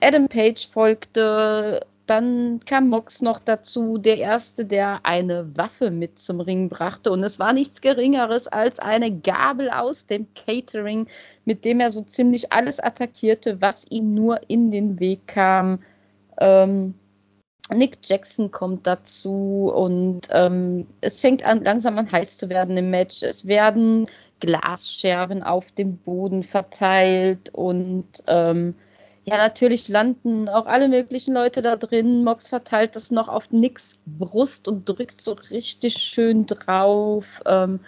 [0.00, 6.40] Adam Page folgte, dann kam Mox noch dazu, der erste, der eine Waffe mit zum
[6.40, 7.12] Ring brachte.
[7.12, 11.06] Und es war nichts Geringeres als eine Gabel aus dem Catering,
[11.44, 15.84] mit dem er so ziemlich alles attackierte, was ihm nur in den Weg kam.
[16.38, 16.94] Ähm,
[17.74, 22.90] Nick Jackson kommt dazu und ähm, es fängt an, langsam an heiß zu werden im
[22.90, 23.22] Match.
[23.22, 24.06] Es werden
[24.40, 28.74] Glasscherben auf dem Boden verteilt und ähm,
[29.24, 32.24] ja, natürlich landen auch alle möglichen Leute da drin.
[32.24, 37.40] Mox verteilt das noch auf Nicks Brust und drückt so richtig schön drauf.
[37.46, 37.80] Ähm,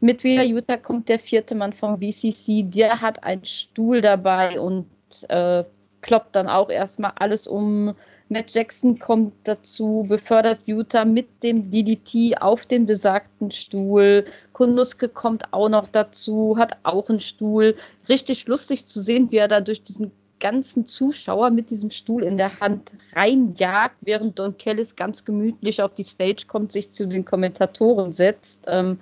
[0.00, 2.64] mit Wheeler Utah kommt der vierte Mann vom BCC.
[2.64, 4.86] Der hat einen Stuhl dabei und
[5.28, 5.64] äh,
[6.00, 7.94] kloppt dann auch erstmal alles um.
[8.30, 14.26] Matt Jackson kommt dazu, befördert Utah mit dem DDT auf den besagten Stuhl.
[14.52, 17.74] Kunuske kommt auch noch dazu, hat auch einen Stuhl.
[18.08, 22.36] Richtig lustig zu sehen, wie er da durch diesen ganzen Zuschauer mit diesem Stuhl in
[22.36, 27.24] der Hand reinjagt, während Don Kellis ganz gemütlich auf die Stage kommt, sich zu den
[27.24, 28.64] Kommentatoren setzt.
[28.66, 28.98] Ähm,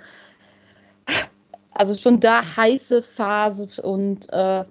[1.73, 4.65] also schon da heiße Phase und äh,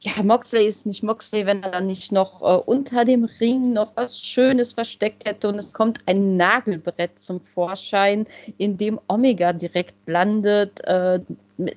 [0.00, 3.92] ja, Moxley ist nicht Moxley, wenn er dann nicht noch äh, unter dem Ring noch
[3.96, 8.26] was Schönes versteckt hätte und es kommt ein Nagelbrett zum Vorschein,
[8.58, 11.20] in dem Omega direkt landet, äh,
[11.56, 11.76] mit,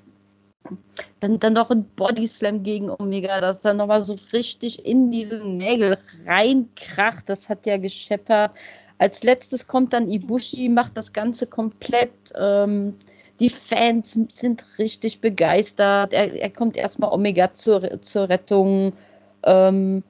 [1.19, 5.97] dann, dann noch ein Bodyslam gegen Omega, das dann nochmal so richtig in diese Nägel
[6.25, 7.29] reinkracht.
[7.29, 8.51] Das hat ja gescheppert.
[8.97, 12.11] Als letztes kommt dann Ibushi, macht das Ganze komplett.
[12.35, 12.95] Ähm,
[13.39, 16.13] die Fans sind richtig begeistert.
[16.13, 18.93] Er, er kommt erstmal Omega zur, zur Rettung.
[19.43, 20.03] Ähm,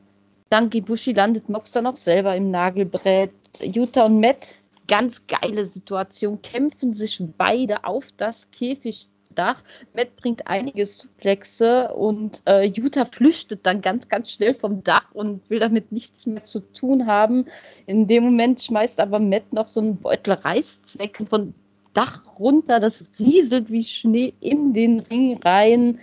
[0.49, 3.31] dank Ibushi landet Mox dann auch selber im Nagelbrett.
[3.61, 4.55] Utah und Matt,
[4.87, 9.61] ganz geile Situation, kämpfen sich beide auf das Käfig Dach.
[9.93, 15.47] Matt bringt einige Suplexe und äh, Utah flüchtet dann ganz, ganz schnell vom Dach und
[15.49, 17.45] will damit nichts mehr zu tun haben.
[17.85, 21.53] In dem Moment schmeißt aber Matt noch so einen Beutel Reißzwecken von
[21.99, 22.79] Dach runter.
[22.79, 25.99] Das rieselt wie Schnee in den Ring rein.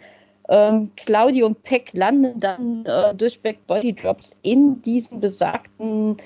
[0.50, 6.18] Ähm, Claudio und Peck landen dann äh, durch Back Body Drops in diesen besagten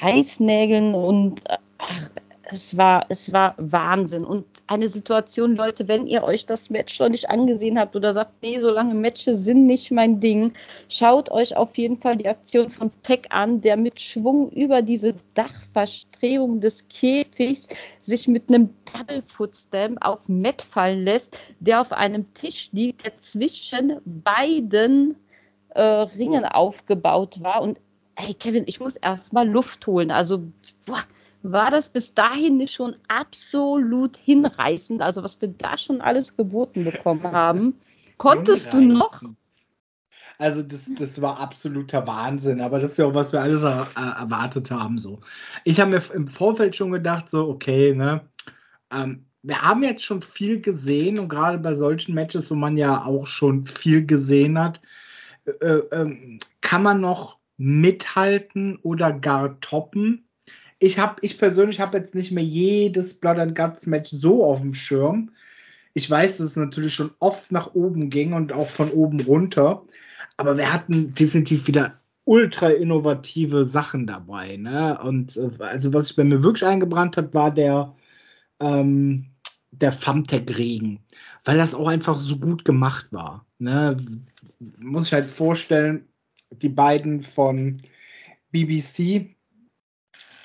[0.00, 2.10] Reißnägeln und äh, ach,
[2.52, 4.24] es war, es war Wahnsinn.
[4.24, 8.42] Und eine Situation, Leute, wenn ihr euch das Match noch nicht angesehen habt oder sagt,
[8.42, 10.52] nee, so lange Matches sind nicht mein Ding,
[10.88, 15.14] schaut euch auf jeden Fall die Aktion von Peck an, der mit Schwung über diese
[15.34, 17.68] Dachverstrebung des Käfigs
[18.00, 23.04] sich mit einem Double Foot Stamp auf Matt fallen lässt, der auf einem Tisch liegt,
[23.04, 25.16] der zwischen beiden
[25.70, 27.62] äh, Ringen aufgebaut war.
[27.62, 27.80] Und
[28.16, 30.10] hey, Kevin, ich muss erstmal Luft holen.
[30.10, 30.42] Also,
[30.86, 31.04] boah,
[31.42, 36.84] war das bis dahin nicht schon absolut hinreißend, also was wir da schon alles geboten
[36.84, 37.78] bekommen haben.
[38.18, 39.22] Konntest du noch?
[40.38, 43.88] Also das, das war absoluter Wahnsinn, aber das ist ja auch, was wir alles er,
[43.94, 44.98] erwartet haben.
[44.98, 45.20] So.
[45.64, 48.22] Ich habe mir im Vorfeld schon gedacht, so, okay, ne,
[48.90, 53.04] ähm, wir haben jetzt schon viel gesehen und gerade bei solchen Matches, wo man ja
[53.04, 54.80] auch schon viel gesehen hat,
[55.44, 60.26] äh, äh, kann man noch mithalten oder gar toppen
[60.80, 64.60] ich habe, ich persönlich habe jetzt nicht mehr jedes Blood and Guts Match so auf
[64.60, 65.30] dem Schirm.
[65.92, 69.84] Ich weiß, dass es natürlich schon oft nach oben ging und auch von oben runter.
[70.38, 74.56] Aber wir hatten definitiv wieder ultra innovative Sachen dabei.
[74.56, 74.98] Ne?
[75.02, 77.94] Und äh, also was sich bei mir wirklich eingebrannt hat, war der,
[78.60, 79.26] ähm,
[79.72, 81.00] der Famtech-Regen.
[81.44, 83.44] Weil das auch einfach so gut gemacht war.
[83.58, 83.98] Ne?
[84.78, 86.08] Muss ich halt vorstellen,
[86.50, 87.76] die beiden von
[88.52, 89.36] BBC,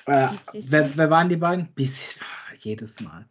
[0.06, 1.68] äh, wer, wer, waren die beiden?
[1.74, 2.18] Bis,
[2.58, 3.26] jedes Mal.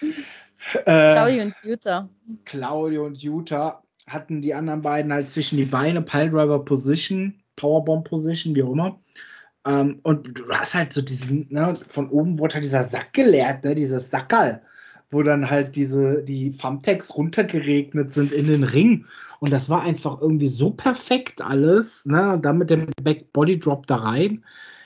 [0.00, 2.08] Äh, Claudio und Jutta.
[2.44, 8.54] Claudio und Jutta hatten die anderen beiden halt zwischen die Beine, Piledriver Position, Powerbomb Position,
[8.54, 9.00] wie auch immer.
[9.66, 13.64] Ähm, und du hast halt so diesen, ne, von oben wurde halt dieser Sack geleert,
[13.64, 14.62] ne, dieses Sackerl,
[15.10, 19.04] wo dann halt diese, die Thumbtacks runtergeregnet sind in den Ring.
[19.40, 23.58] Und das war einfach irgendwie so perfekt alles, ne, und dann mit dem Back Body
[23.58, 24.42] Drop da rein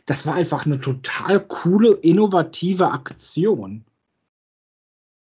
[0.07, 3.85] das war einfach eine total coole, innovative Aktion.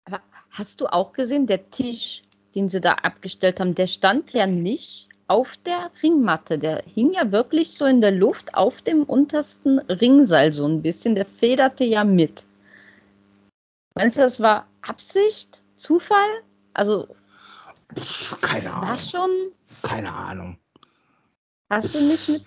[0.04, 0.20] Aber
[0.50, 2.22] hast du auch gesehen, der Tisch,
[2.54, 6.58] den sie da abgestellt haben, der stand ja nicht auf der Ringmatte.
[6.58, 11.14] Der hing ja wirklich so in der Luft auf dem untersten Ringseil so ein bisschen.
[11.14, 12.46] Der federte ja mit.
[13.94, 15.62] Meinst du, das war Absicht?
[15.76, 16.42] Zufall?
[16.72, 17.08] Also,
[18.40, 18.88] keine das Ahnung.
[18.88, 19.30] war schon.
[19.82, 20.58] Keine Ahnung.
[21.70, 22.44] Hast du nicht mit.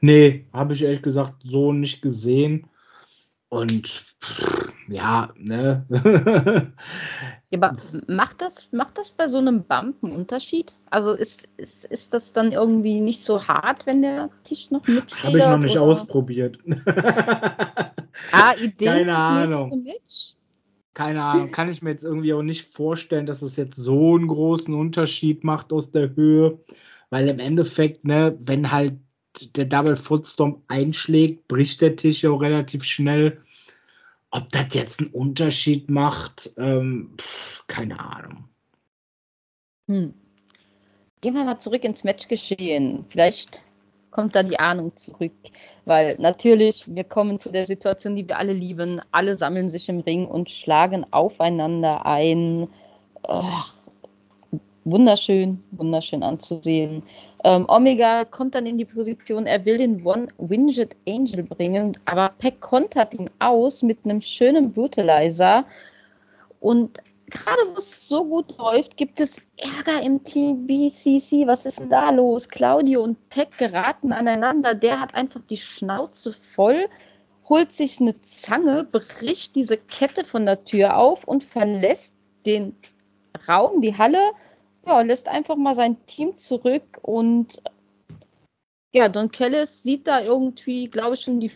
[0.00, 2.66] Nee, habe ich ehrlich gesagt so nicht gesehen.
[3.48, 4.04] Und
[4.88, 5.84] ja, ne.
[7.50, 7.76] ja, aber
[8.06, 10.74] macht das, macht das bei so einem Bump einen Unterschied?
[10.90, 15.24] Also ist, ist, ist das dann irgendwie nicht so hart, wenn der Tisch noch mitfedert?
[15.24, 15.82] Habe ich noch nicht oder?
[15.82, 16.58] ausprobiert.
[18.32, 19.86] ah, Ideen Keine Ahnung.
[20.94, 24.28] Keine Ahnung, kann ich mir jetzt irgendwie auch nicht vorstellen, dass es jetzt so einen
[24.28, 26.58] großen Unterschied macht aus der Höhe,
[27.10, 28.94] weil im Endeffekt, ne, wenn halt
[29.56, 33.42] der Double Footstomp einschlägt, bricht der Tisch ja auch relativ schnell.
[34.30, 37.16] Ob das jetzt einen Unterschied macht, ähm,
[37.66, 38.48] keine Ahnung.
[39.88, 40.14] Hm.
[41.20, 43.04] Gehen wir mal zurück ins Matchgeschehen.
[43.08, 43.60] Vielleicht
[44.10, 45.32] kommt da die Ahnung zurück,
[45.84, 49.00] weil natürlich, wir kommen zu der Situation, die wir alle lieben.
[49.10, 52.68] Alle sammeln sich im Ring und schlagen aufeinander ein.
[53.22, 53.74] Ach,
[54.84, 57.02] wunderschön, wunderschön anzusehen.
[57.44, 62.60] Ähm, Omega kommt dann in die Position, er will den One-Winged Angel bringen, aber Peck
[62.60, 65.64] kontert ihn aus mit einem schönen Brutalizer.
[66.60, 66.98] Und
[67.30, 71.46] gerade wo es so gut läuft, gibt es Ärger im Team BCC.
[71.46, 72.48] Was ist denn da los?
[72.48, 74.74] Claudio und Peck geraten aneinander.
[74.74, 76.86] Der hat einfach die Schnauze voll,
[77.48, 82.14] holt sich eine Zange, bricht diese Kette von der Tür auf und verlässt
[82.44, 82.76] den
[83.48, 84.32] Raum, die Halle
[84.90, 87.62] ja, lässt einfach mal sein Team zurück und
[88.92, 91.52] ja, Don Kellis sieht da irgendwie, glaube ich, schon die,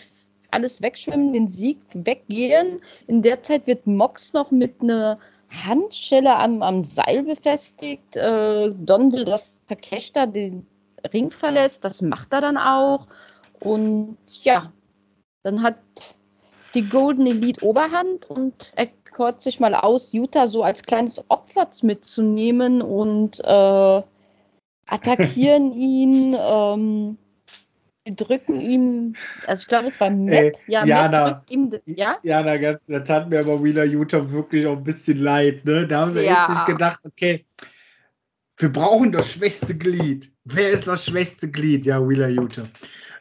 [0.52, 2.80] alles wegschwimmen, den Sieg weggehen.
[3.08, 5.18] In der Zeit wird Mox noch mit einer
[5.50, 8.16] Handschelle am, am Seil befestigt.
[8.16, 10.64] Äh, Don will, dass Takeshita den
[11.12, 11.84] Ring verlässt.
[11.84, 13.08] Das macht er dann auch.
[13.58, 14.72] Und ja,
[15.42, 15.78] dann hat
[16.74, 21.68] die Golden Elite Oberhand und er kurz sich mal aus, Utah so als kleines Opfer
[21.82, 24.02] mitzunehmen und äh,
[24.86, 26.36] attackieren ihn.
[26.38, 27.18] Ähm,
[28.04, 30.58] drücken ihm, also ich glaube, es war Matt.
[30.66, 32.18] ja, Jana, Matt ihm, ja?
[32.22, 35.64] Jana, ganz, das hat mir aber Wheeler Utah wirklich auch ein bisschen leid.
[35.64, 35.86] Ne?
[35.86, 36.46] Da haben sie ja.
[36.46, 37.46] echt sich gedacht, okay,
[38.58, 40.30] wir brauchen das schwächste Glied.
[40.44, 41.86] Wer ist das schwächste Glied?
[41.86, 42.64] Ja, Wheeler Utah.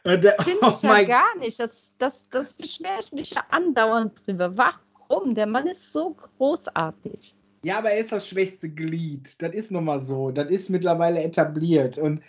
[0.04, 1.58] Äh, Finde oh ich ja gar nicht.
[1.58, 4.56] Das, das, das beschwere ich mich ja andauernd drüber.
[4.56, 4.83] Warum?
[5.08, 5.34] Warum?
[5.34, 7.34] Der Mann ist so großartig.
[7.62, 9.40] Ja, aber er ist das schwächste Glied.
[9.40, 10.30] Das ist nun mal so.
[10.30, 11.98] Das ist mittlerweile etabliert.
[11.98, 12.22] Und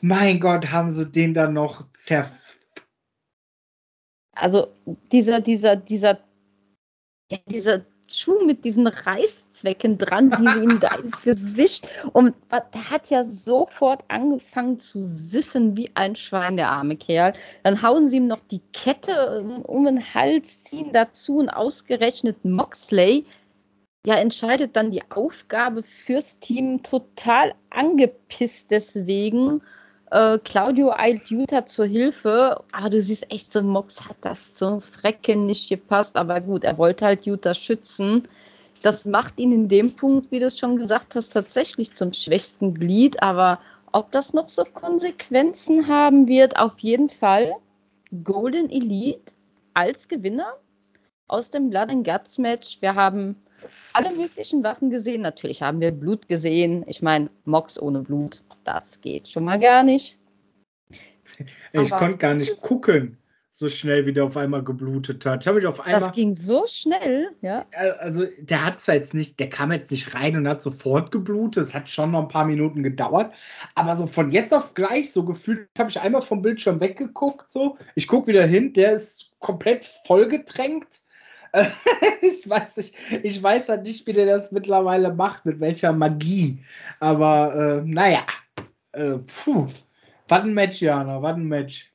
[0.00, 2.30] mein Gott, haben sie den dann noch zerf.
[4.32, 4.68] Also
[5.12, 6.18] dieser, dieser, dieser,
[7.30, 11.88] ja, dieser Schuh mit diesen Reißzwecken dran, die sie ihm da ins Gesicht.
[12.12, 17.34] Und der hat ja sofort angefangen zu siffen wie ein Schwein, der arme Kerl.
[17.62, 23.26] Dann hauen sie ihm noch die Kette um den Hals, ziehen dazu und ausgerechnet Moxley.
[24.06, 29.60] Ja, entscheidet dann die Aufgabe fürs Team total angepisst deswegen
[30.10, 32.62] äh, Claudio eilt Jutta zur Hilfe.
[32.72, 36.16] Aber du siehst echt, so Mox hat das zum Frecken nicht gepasst.
[36.16, 38.28] Aber gut, er wollte halt Jutta schützen.
[38.82, 42.74] Das macht ihn in dem Punkt, wie du es schon gesagt hast, tatsächlich zum schwächsten
[42.74, 43.22] Glied.
[43.22, 43.60] Aber
[43.92, 47.52] ob das noch so Konsequenzen haben wird, auf jeden Fall
[48.24, 49.32] Golden Elite
[49.74, 50.54] als Gewinner
[51.28, 52.78] aus dem Blood and Guts Match.
[52.80, 53.36] Wir haben
[53.92, 55.20] alle möglichen Waffen gesehen.
[55.20, 56.84] Natürlich haben wir Blut gesehen.
[56.86, 60.18] Ich meine, Mox ohne Blut das geht schon mal gar nicht.
[61.72, 63.16] Ich konnte gar nicht gucken,
[63.52, 65.42] so schnell wie der auf einmal geblutet hat.
[65.42, 66.00] Ich habe mich auf einmal.
[66.00, 67.66] Das ging so schnell, ja.
[67.98, 71.64] Also der hat zwar jetzt nicht, der kam jetzt nicht rein und hat sofort geblutet.
[71.64, 73.32] Es hat schon noch ein paar Minuten gedauert,
[73.74, 77.50] aber so von jetzt auf gleich, so gefühlt, habe ich einmal vom Bildschirm weggeguckt.
[77.50, 81.00] So, ich gucke wieder hin, der ist komplett vollgetränkt.
[82.22, 82.94] ich, weiß nicht,
[83.24, 86.58] ich weiß halt nicht, wie der das mittlerweile macht, mit welcher Magie.
[87.00, 88.24] Aber äh, naja,
[88.92, 89.68] äh, puh.
[90.28, 91.92] Was ein Match, Jana, was ein Match.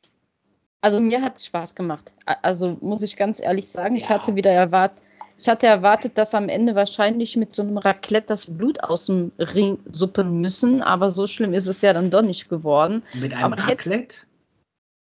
[0.81, 2.13] Also mir hat es Spaß gemacht.
[2.25, 4.01] Also muss ich ganz ehrlich sagen, ja.
[4.01, 5.01] ich hatte wieder erwartet,
[5.37, 9.31] ich hatte erwartet, dass am Ende wahrscheinlich mit so einem Raclette das Blut aus dem
[9.39, 13.03] Ring suppen müssen, aber so schlimm ist es ja dann doch nicht geworden.
[13.13, 14.15] Mit einem aber Raclette?
[14.15, 14.27] Jetzt,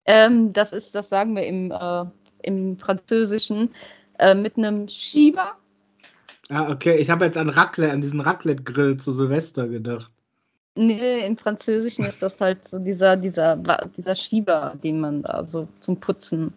[0.06, 2.04] ähm, das ist, das sagen wir im, äh,
[2.42, 3.70] im Französischen,
[4.18, 5.52] äh, mit einem Schieber.
[6.48, 6.96] Ah, okay.
[6.96, 10.10] Ich habe jetzt an Raclette, an diesen Raclette-Grill zu Silvester gedacht.
[10.76, 13.56] Nee, im Französischen ist das halt so dieser, dieser,
[13.96, 16.54] dieser Schieber, den man da so zum Putzen.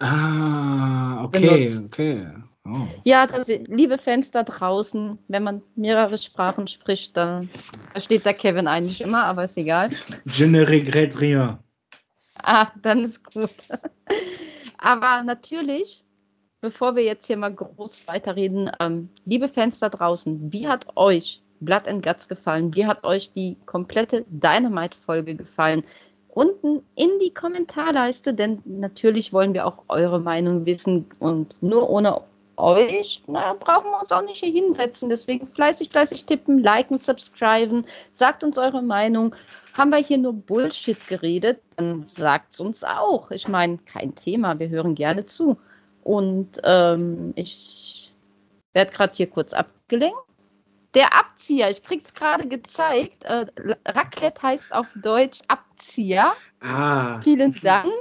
[0.00, 1.84] Ah, okay, benutzt.
[1.86, 2.26] okay.
[2.64, 2.86] Oh.
[3.04, 7.48] Ja, das, liebe Fans da draußen, wenn man mehrere Sprachen spricht, dann
[7.92, 9.90] versteht der Kevin eigentlich immer, aber ist egal.
[10.26, 11.58] Je ne regrette rien.
[12.42, 13.50] Ah, dann ist gut.
[14.78, 16.04] aber natürlich,
[16.60, 21.40] bevor wir jetzt hier mal groß weiterreden, ähm, liebe Fans da draußen, wie hat euch
[21.60, 22.74] Blood and Guts gefallen?
[22.74, 25.84] Wie hat euch die komplette Dynamite-Folge gefallen?
[26.28, 32.20] Unten in die Kommentarleiste, denn natürlich wollen wir auch eure Meinung wissen und nur ohne
[32.58, 35.08] euch na, brauchen wir uns auch nicht hier hinsetzen.
[35.08, 39.34] Deswegen fleißig, fleißig tippen, liken, subscriben, sagt uns eure Meinung.
[39.74, 43.30] Haben wir hier nur Bullshit geredet, dann sagt es uns auch.
[43.30, 45.56] Ich meine, kein Thema, wir hören gerne zu.
[46.02, 48.12] Und ähm, ich
[48.72, 50.27] werde gerade hier kurz abgelenkt.
[50.94, 53.24] Der Abzieher, ich krieg's gerade gezeigt.
[53.24, 53.46] Äh,
[53.86, 56.32] Raclette heißt auf Deutsch Abzieher.
[56.60, 57.20] Ah.
[57.20, 57.92] Vielen Dank.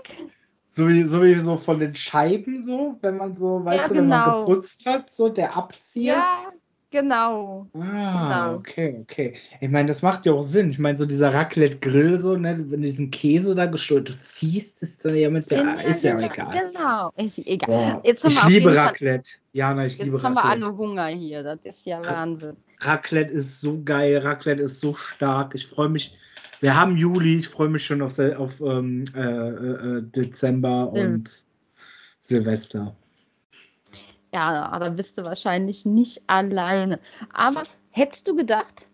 [0.70, 3.96] So wie, so wie so von den Scheiben, so, wenn man so, weißt ja, du,
[3.96, 4.46] wenn man genau.
[4.46, 6.16] geputzt hat, so der Abzieher.
[6.16, 6.52] Ja,
[6.90, 7.68] Genau.
[7.74, 8.58] Ah, genau.
[8.60, 9.34] okay, okay.
[9.60, 10.70] Ich meine, das macht ja auch Sinn.
[10.70, 15.04] Ich meine, so dieser Raclette-Grill, so, ne, wenn du diesen Käse da gestört, ziehst, ist
[15.04, 16.72] dann ja mit der, ja, ist ja genau, egal.
[16.72, 18.02] Genau, ist egal.
[18.02, 19.32] Haben ich liebe Raclette.
[19.58, 20.36] Jana, ich jetzt liebe Raclette.
[20.36, 22.58] Jetzt haben wir alle Hunger hier, das ist ja Wahnsinn.
[22.80, 25.55] Raclette ist so geil, Raclette ist so stark.
[25.55, 26.16] Ich freue mich,
[26.60, 31.43] wir haben Juli, ich freue mich schon auf, auf ähm, äh, äh, Dezember Sil und
[32.22, 32.95] Silvester.
[34.32, 36.99] Ja, da bist du wahrscheinlich nicht alleine.
[37.34, 38.86] Aber hättest du gedacht,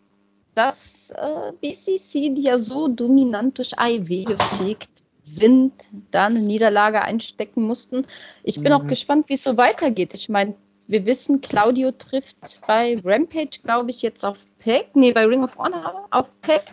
[0.56, 8.06] dass äh, BCC, ja so dominant durch AIW gefegt sind, da eine Niederlage einstecken mussten?
[8.44, 8.74] Ich bin mhm.
[8.74, 10.14] auch gespannt, wie es so weitergeht.
[10.14, 10.56] Ich meine,
[10.88, 14.90] wir wissen, Claudio trifft bei Rampage, glaube ich, jetzt auf Peck.
[14.94, 16.64] Nee, bei Ring of Honor auf Peck.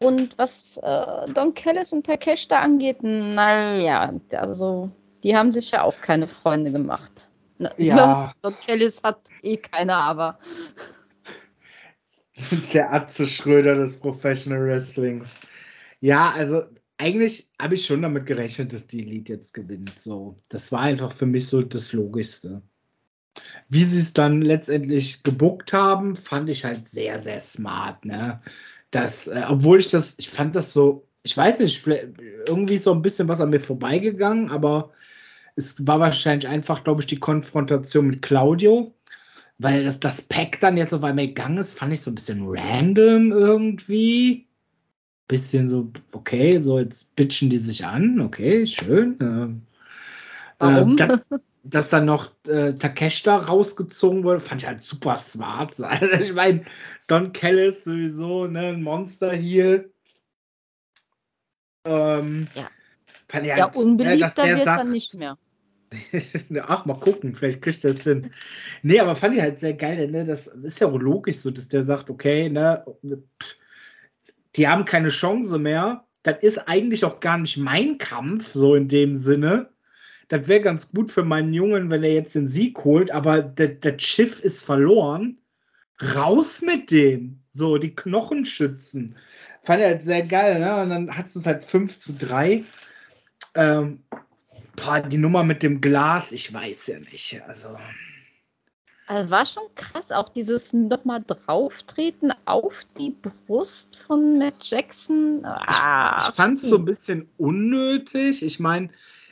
[0.00, 4.90] Und was äh, Don Kellis und Takesh da angeht, naja, also
[5.22, 7.28] die haben sich ja auch keine Freunde gemacht.
[7.58, 8.32] Na, ja.
[8.42, 10.38] Don Kellis hat eh keine, aber.
[12.72, 15.40] Der Atze Schröder des Professional Wrestlings.
[16.00, 16.64] Ja, also
[17.04, 19.98] eigentlich habe ich schon damit gerechnet, dass die Elite jetzt gewinnt.
[19.98, 22.62] So, das war einfach für mich so das Logischste.
[23.68, 28.06] Wie sie es dann letztendlich gebuckt haben, fand ich halt sehr, sehr smart.
[28.06, 28.40] Ne?
[28.90, 33.02] Das, äh, obwohl ich das, ich fand das so, ich weiß nicht, irgendwie so ein
[33.02, 34.90] bisschen was an mir vorbeigegangen, aber
[35.56, 38.94] es war wahrscheinlich einfach, glaube ich, die Konfrontation mit Claudio,
[39.58, 42.46] weil das, das Pack dann jetzt auf einmal gegangen ist, fand ich so ein bisschen
[42.46, 44.46] random irgendwie.
[45.26, 49.16] Bisschen so, okay, so jetzt bitchen die sich an, okay, schön.
[49.20, 49.62] Ähm,
[50.58, 50.94] äh, Warum?
[50.94, 51.26] Äh, dass,
[51.62, 55.76] dass dann noch äh, Takeshita rausgezogen wurde, fand ich halt super smart.
[56.20, 56.64] ich meine,
[57.06, 59.90] Don Kellis sowieso, ne, ein Monster-Heel.
[61.86, 62.68] Ähm, ja.
[63.42, 65.36] Ja, halt, unbeliebter ne, wird sagt, dann nicht mehr.
[66.62, 68.30] Ach, mal gucken, vielleicht kriegt es hin.
[68.82, 70.24] Nee, aber fand ich halt sehr geil, ne?
[70.24, 72.84] Das ist ja auch logisch so, dass der sagt, okay, ne,
[74.56, 76.06] die haben keine Chance mehr.
[76.22, 79.70] Das ist eigentlich auch gar nicht mein Kampf, so in dem Sinne.
[80.28, 84.02] Das wäre ganz gut für meinen Jungen, wenn er jetzt den Sieg holt, aber das
[84.02, 85.38] Schiff ist verloren.
[86.14, 87.40] Raus mit dem.
[87.52, 89.16] So, die Knochen schützen.
[89.62, 90.82] Fand er halt sehr geil, ne?
[90.82, 92.64] Und dann hat es halt 5 zu 3.
[93.54, 94.02] Ähm,
[94.76, 97.42] boah, die Nummer mit dem Glas, ich weiß ja nicht.
[97.46, 97.76] Also.
[99.06, 103.14] Also war schon krass, auch dieses nochmal drauftreten auf die
[103.46, 105.40] Brust von Matt Jackson.
[105.44, 108.42] Ah, ich, ich fand es so ein bisschen unnötig.
[108.42, 108.88] Ich meine,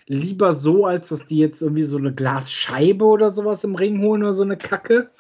[0.07, 4.23] lieber so, als dass die jetzt irgendwie so eine Glasscheibe oder sowas im Ring holen
[4.23, 5.11] oder so eine Kacke.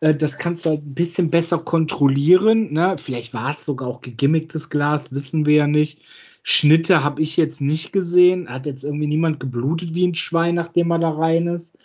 [0.00, 2.72] Äh, das kannst du halt ein bisschen besser kontrollieren.
[2.72, 2.96] Ne?
[2.98, 6.00] Vielleicht war es sogar auch gegimmicktes Glas, wissen wir ja nicht.
[6.42, 8.48] Schnitte habe ich jetzt nicht gesehen.
[8.48, 11.76] Hat jetzt irgendwie niemand geblutet wie ein Schwein, nachdem er da rein ist.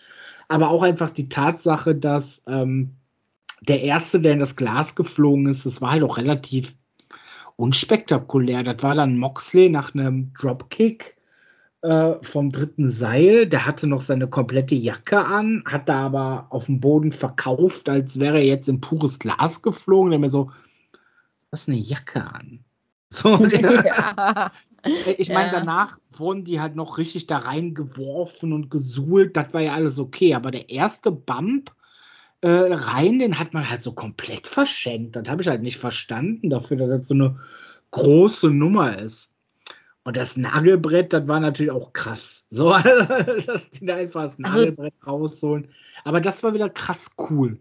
[0.54, 2.92] Aber auch einfach die Tatsache, dass ähm,
[3.62, 6.76] der Erste, der in das Glas geflogen ist, das war halt auch relativ
[7.56, 8.62] unspektakulär.
[8.62, 11.18] Das war dann Moxley nach einem Dropkick
[11.82, 13.48] äh, vom dritten Seil.
[13.48, 18.20] Der hatte noch seine komplette Jacke an, hat da aber auf dem Boden verkauft, als
[18.20, 20.12] wäre er jetzt in pures Glas geflogen.
[20.12, 20.52] Der mir so,
[21.50, 22.60] was ist eine Jacke an?
[23.10, 24.52] So, ja.
[25.18, 25.60] Ich meine, ja.
[25.60, 29.38] danach wurden die halt noch richtig da reingeworfen und gesuhlt.
[29.38, 30.34] Das war ja alles okay.
[30.36, 31.72] Aber der erste Bump
[32.42, 35.16] äh, rein, den hat man halt so komplett verschenkt.
[35.16, 37.40] Das habe ich halt nicht verstanden, dafür, dass das so eine
[37.92, 39.34] große Nummer ist.
[40.04, 42.42] Und das Nagelbrett, das war natürlich auch krass.
[42.54, 45.70] So, dass die da einfach das also Nagelbrett also, rausholen.
[46.04, 47.58] Aber das war wieder krass cool.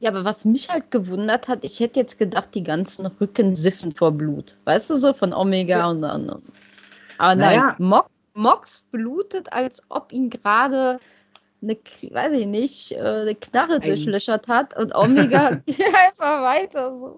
[0.00, 3.92] Ja, aber was mich halt gewundert hat, ich hätte jetzt gedacht, die ganzen Rücken siffen
[3.92, 4.56] vor Blut.
[4.64, 5.88] Weißt du so, von Omega ja.
[5.88, 6.42] und dann.
[7.18, 7.76] Aber naja.
[7.78, 10.98] nein, Mox, Mox blutet, als ob ihn gerade
[11.62, 13.82] eine, weiß ich nicht, äh, eine Knarre Ein...
[13.82, 17.16] durchlöchert hat und Omega geht einfach weiter so.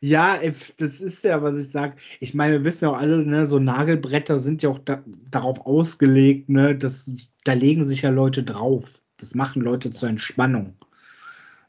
[0.00, 0.38] Ja,
[0.78, 1.96] das ist ja, was ich sage.
[2.20, 5.66] Ich meine, wir wissen ja auch alle, ne, so Nagelbretter sind ja auch da, darauf
[5.66, 7.10] ausgelegt, ne, dass,
[7.44, 8.84] da legen sich ja Leute drauf.
[9.16, 10.74] Das machen Leute zur Entspannung.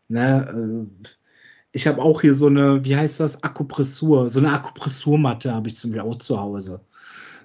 [0.08, 1.08] Ne, äh,
[1.72, 5.76] ich habe auch hier so eine, wie heißt das, Akupressur, so eine Akupressurmatte habe ich
[5.76, 6.82] zum Beispiel auch zu Hause.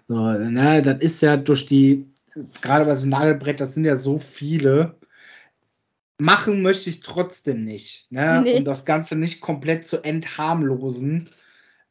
[0.07, 2.07] So, ne, das ist ja durch die,
[2.61, 4.97] gerade bei so Nagelbrett, das sind ja so viele.
[6.19, 8.43] Machen möchte ich trotzdem nicht, ne?
[8.45, 8.59] Nee.
[8.59, 11.31] um das Ganze nicht komplett zu entharmlosen.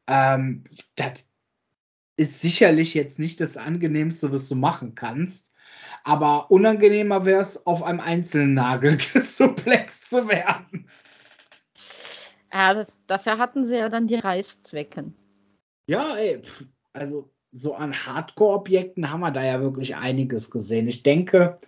[0.08, 0.64] Ähm,
[0.96, 1.26] das
[2.16, 5.49] ist sicherlich jetzt nicht das angenehmste, was du machen kannst.
[6.10, 10.88] Aber unangenehmer wäre es, auf einem einzelnen Nagel gesuplext zu werden.
[12.52, 15.14] Ja, das, dafür hatten sie ja dann die Reißzwecken.
[15.86, 16.42] Ja, ey,
[16.94, 20.88] also so an Hardcore-Objekten haben wir da ja wirklich einiges gesehen.
[20.88, 21.60] Ich denke,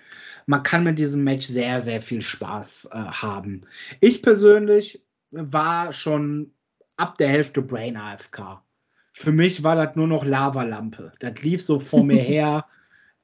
[0.47, 3.67] man kann mit diesem Match sehr, sehr viel Spaß äh, haben.
[3.99, 6.51] Ich persönlich war schon
[6.97, 8.63] ab der Hälfte Brain AFK.
[9.13, 11.13] Für mich war das nur noch Lavalampe.
[11.19, 12.65] Das lief so vor mir her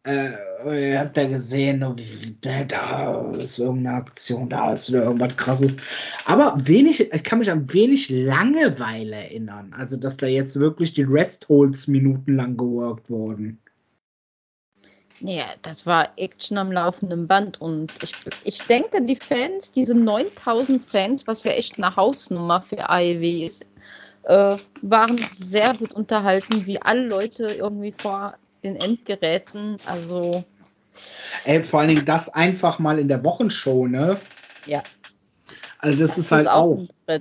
[0.07, 1.79] äh, ihr habt ja gesehen,
[2.41, 5.77] da ist irgendeine Aktion, da ist irgendwas krasses.
[6.25, 9.73] Aber wenig, ich kann mich an wenig Langeweile erinnern.
[9.77, 13.59] Also, dass da jetzt wirklich die Rest-Holds minutenlang geworkt wurden.
[15.19, 20.83] Ja, das war Action am laufenden Band und ich, ich denke, die Fans, diese 9000
[20.83, 23.65] Fans, was ja echt eine Hausnummer für AEW ist,
[24.25, 28.35] äh, waren sehr gut unterhalten, wie alle Leute irgendwie vor
[28.67, 29.77] den Endgeräten.
[29.85, 30.43] Also.
[31.45, 34.19] Ey, vor allen Dingen das einfach mal in der Wochenshow, ne?
[34.65, 34.83] Ja.
[35.79, 36.79] Also das, das ist halt ist auch.
[36.79, 37.19] auch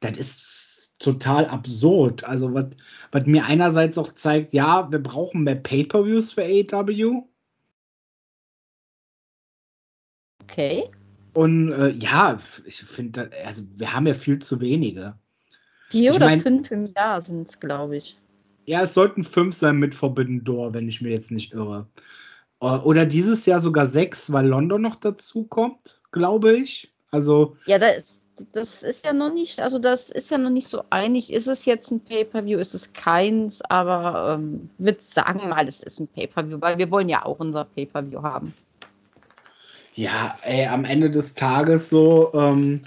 [0.00, 2.24] das ist total absurd.
[2.24, 2.66] Also was,
[3.10, 7.24] was mir einerseits auch zeigt, ja, wir brauchen mehr Pay-per-Views für AEW.
[10.44, 10.90] Okay.
[11.34, 15.14] Und äh, ja, ich finde, also wir haben ja viel zu wenige.
[15.88, 18.16] Vier ich oder mein, fünf im Jahr sind es, glaube ich.
[18.64, 21.86] Ja, es sollten fünf sein mit Forbidden Door, wenn ich mir jetzt nicht irre.
[22.60, 26.92] Äh, oder dieses Jahr sogar sechs, weil London noch dazu kommt, glaube ich.
[27.10, 27.56] Also.
[27.66, 28.20] Ja, das,
[28.52, 31.32] das ist ja noch nicht, also das ist ja noch nicht so einig.
[31.32, 36.00] Ist es jetzt ein Pay-Per-View, ist es keins, aber ähm, würde sagen mal, es ist
[36.00, 38.54] ein Pay-Per-View, weil wir wollen ja auch unser Pay-Per-View haben.
[39.94, 42.80] Ja, ey, am Ende des Tages so ähm,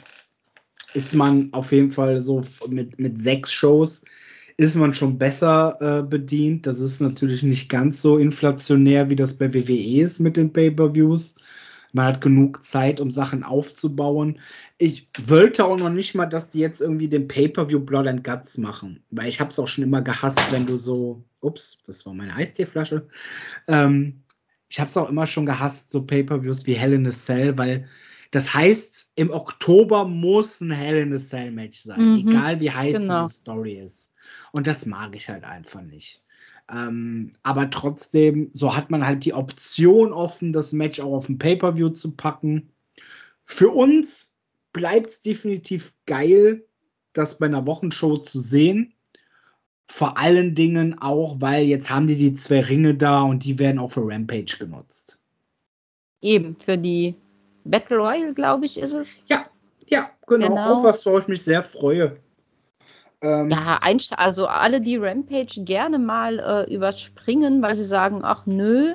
[0.93, 4.01] ist man auf jeden Fall so mit, mit sechs Shows
[4.57, 6.65] ist man schon besser äh, bedient.
[6.65, 11.35] Das ist natürlich nicht ganz so inflationär, wie das bei WWE ist mit den Pay-per-Views.
[11.91, 14.39] Man hat genug Zeit, um Sachen aufzubauen.
[14.77, 18.57] Ich wollte auch noch nicht mal, dass die jetzt irgendwie den Pay-per-View Blood and Guts
[18.57, 22.13] machen, weil ich habe es auch schon immer gehasst, wenn du so, ups, das war
[22.13, 23.07] meine Eisteeflasche.
[23.67, 24.23] Ähm,
[24.69, 27.87] ich habe es auch immer schon gehasst, so Pay-per-Views wie Hell in a Cell, weil
[28.31, 32.71] das heißt, im Oktober muss ein Hell in a Cell Match sein, mhm, egal wie
[32.71, 33.27] heiß genau.
[33.27, 34.11] diese Story ist.
[34.51, 36.21] Und das mag ich halt einfach nicht.
[36.71, 41.37] Ähm, aber trotzdem, so hat man halt die Option offen, das Match auch auf dem
[41.37, 42.71] Pay-Per-View zu packen.
[43.43, 44.35] Für uns
[44.73, 46.65] bleibt es definitiv geil,
[47.13, 48.93] das bei einer Wochenshow zu sehen.
[49.87, 53.77] Vor allen Dingen auch, weil jetzt haben die die zwei Ringe da und die werden
[53.77, 55.19] auch für Rampage genutzt.
[56.21, 57.15] Eben, für die
[57.63, 59.21] Battle Royale, glaube ich, ist es.
[59.27, 59.45] Ja,
[59.87, 60.49] ja, genau.
[60.49, 60.79] genau.
[60.79, 62.17] Auch was, ich mich sehr freue.
[63.21, 63.79] Ähm, ja,
[64.17, 68.93] also alle, die Rampage gerne mal äh, überspringen, weil sie sagen, ach nö,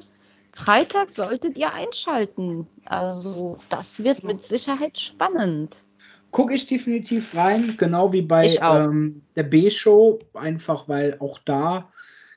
[0.52, 2.66] Freitag solltet ihr einschalten.
[2.84, 5.84] Also das wird mit Sicherheit spannend.
[6.30, 11.90] Gucke ich definitiv rein, genau wie bei ähm, der B-Show, einfach weil auch da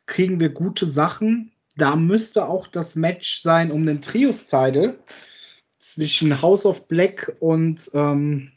[0.06, 1.52] kriegen wir gute Sachen.
[1.76, 4.98] Da müsste auch das Match sein um den Trios-Title
[5.80, 8.53] zwischen House of Black und ähm,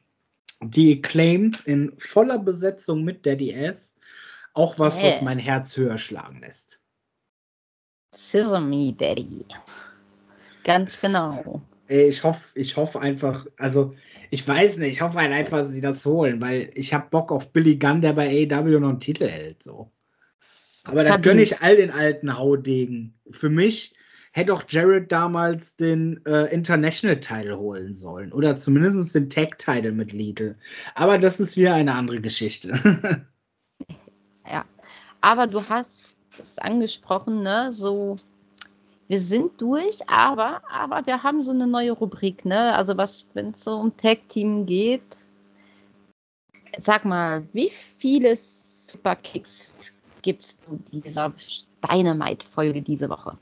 [0.61, 3.97] die claimt in voller Besetzung mit Daddy S
[4.55, 5.13] auch was, hey.
[5.13, 6.81] was mein Herz höher schlagen lässt.
[8.13, 9.45] Sesame Daddy.
[10.65, 11.63] Ganz genau.
[11.89, 13.95] Ich hoffe, ich hoffe einfach, also
[14.31, 17.31] ich weiß nicht, ich hoffe halt einfach, dass sie das holen, weil ich habe Bock
[17.31, 19.63] auf Billy Gunn, der bei AEW noch einen Titel hält.
[19.63, 19.91] So.
[20.85, 23.15] Aber das gönne ich all den alten Haudegen.
[23.31, 23.95] Für mich
[24.37, 28.35] hätte auch Jared damals den äh, International-Title holen sollen.
[28.35, 30.57] Oder zumindest den Tag-Title mit Lidl.
[30.95, 32.79] Aber das ist wieder eine andere Geschichte.
[34.47, 34.67] ja.
[35.23, 37.73] Aber du hast es angesprochen, ne?
[37.73, 38.19] So
[39.09, 42.75] wir sind durch, aber, aber wir haben so eine neue Rubrik, ne?
[42.75, 45.17] Also was, wenn es so um Tag-Team geht,
[46.77, 50.59] sag mal, wie viele Superkicks gibt es
[50.93, 51.33] dieser
[51.83, 53.39] Dynamite-Folge diese Woche?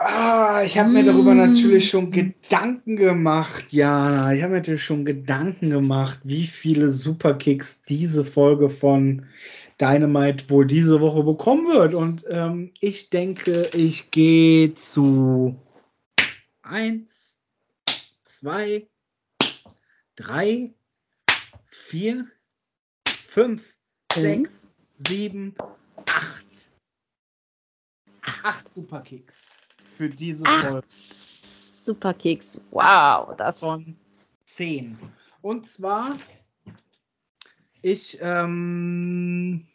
[0.00, 1.38] Ah, ich habe mir darüber mm.
[1.38, 4.32] natürlich schon Gedanken gemacht, Jana.
[4.32, 9.26] Ich habe mir natürlich schon Gedanken gemacht, wie viele Superkicks diese Folge von
[9.80, 11.94] Dynamite wohl diese Woche bekommen wird.
[11.94, 15.56] Und ähm, ich denke, ich gehe zu
[16.62, 17.36] 1,
[18.24, 18.86] 2,
[20.14, 20.74] 3,
[21.70, 22.26] 4,
[23.26, 23.62] 5,
[24.12, 24.68] 6,
[25.08, 25.54] 7,
[26.06, 26.44] 8.
[28.44, 29.58] 8 Superkicks
[29.98, 30.82] für diese Folge.
[30.86, 32.60] Superkeks.
[32.70, 33.96] Wow, das von
[34.46, 34.96] 10.
[35.42, 36.16] Und zwar,
[37.82, 39.66] ich, ähm,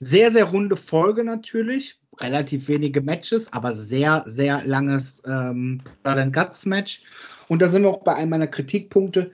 [0.00, 2.00] sehr, sehr runde Folge natürlich.
[2.18, 7.02] Relativ wenige Matches, aber sehr, sehr langes ähm, Blood and Guts Match.
[7.46, 9.30] Und da sind wir auch bei einem meiner Kritikpunkte.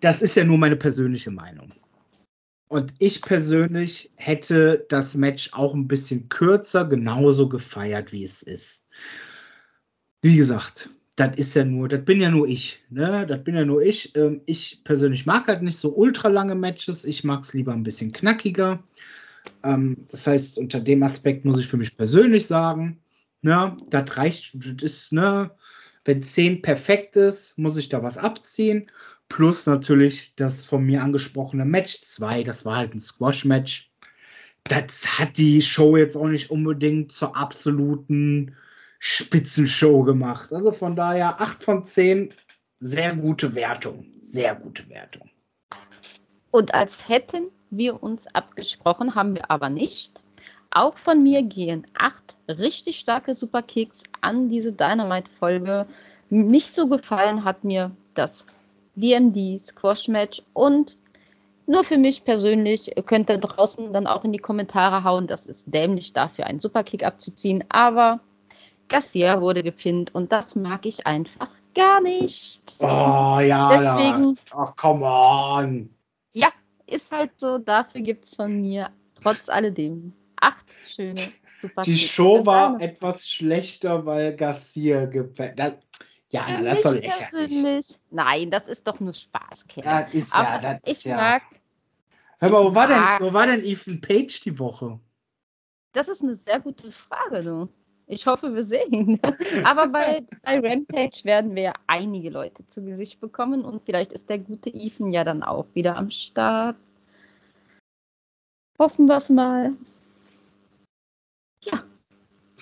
[0.00, 1.72] Das ist ja nur meine persönliche Meinung.
[2.68, 8.84] Und ich persönlich hätte das Match auch ein bisschen kürzer genauso gefeiert, wie es ist.
[10.20, 12.82] Wie gesagt, das ist ja nur, das bin ja nur ich.
[12.90, 13.24] Ne?
[13.26, 14.14] Das bin ja nur ich.
[14.16, 17.04] Ähm, ich persönlich mag halt nicht so ultra lange Matches.
[17.04, 18.82] Ich mag es lieber ein bisschen knackiger.
[19.62, 22.98] Ähm, das heißt, unter dem Aspekt muss ich für mich persönlich sagen,
[23.42, 25.50] ne, das reicht, das ist, ne,
[26.04, 28.90] wenn 10 perfekt ist, muss ich da was abziehen.
[29.28, 33.90] Plus natürlich das von mir angesprochene Match 2, das war halt ein Squash-Match.
[34.64, 38.56] Das hat die Show jetzt auch nicht unbedingt zur absoluten
[38.98, 40.52] Spitzenshow gemacht.
[40.52, 42.30] Also von daher 8 von 10,
[42.80, 44.06] sehr gute Wertung.
[44.18, 45.30] Sehr gute Wertung.
[46.50, 50.22] Und als hätten wir uns abgesprochen, haben wir aber nicht.
[50.70, 55.86] Auch von mir gehen acht richtig starke Superkicks an diese Dynamite-Folge.
[56.28, 58.46] Nicht so gefallen hat mir das
[58.96, 60.96] DMD Squash Match und
[61.66, 65.64] nur für mich persönlich könnt ihr draußen dann auch in die Kommentare hauen, das ist
[65.66, 68.20] dämlich dafür einen Superkick abzuziehen, aber
[68.88, 72.76] Garcia wurde gepinnt und das mag ich einfach gar nicht.
[72.78, 74.38] Oh ja, deswegen.
[74.52, 75.90] Ach, come on.
[76.32, 76.48] Ja,
[76.86, 77.58] ist halt so.
[77.58, 78.90] Dafür gibt es von mir
[79.20, 81.20] trotz alledem acht schöne
[81.60, 81.86] Superkicks.
[81.86, 85.78] Die Show war etwas schlechter, weil Garcia gefällt.
[86.36, 87.90] Ja, Für das soll ich persönlich.
[87.90, 89.84] Ja Nein, das ist doch nur Spaß, Kerl.
[89.84, 91.16] Das ist Aber ja, das ich ist ja.
[91.16, 91.42] mag.
[92.38, 95.00] Hör mal, wo war, denn, wo war denn Ethan Page die Woche?
[95.92, 97.68] Das ist eine sehr gute Frage, du.
[98.06, 99.20] Ich hoffe, wir sehen ihn.
[99.64, 104.38] Aber bei, bei Rampage werden wir einige Leute zu Gesicht bekommen und vielleicht ist der
[104.38, 106.76] gute Ethan ja dann auch wieder am Start.
[108.78, 109.72] Hoffen wir es mal.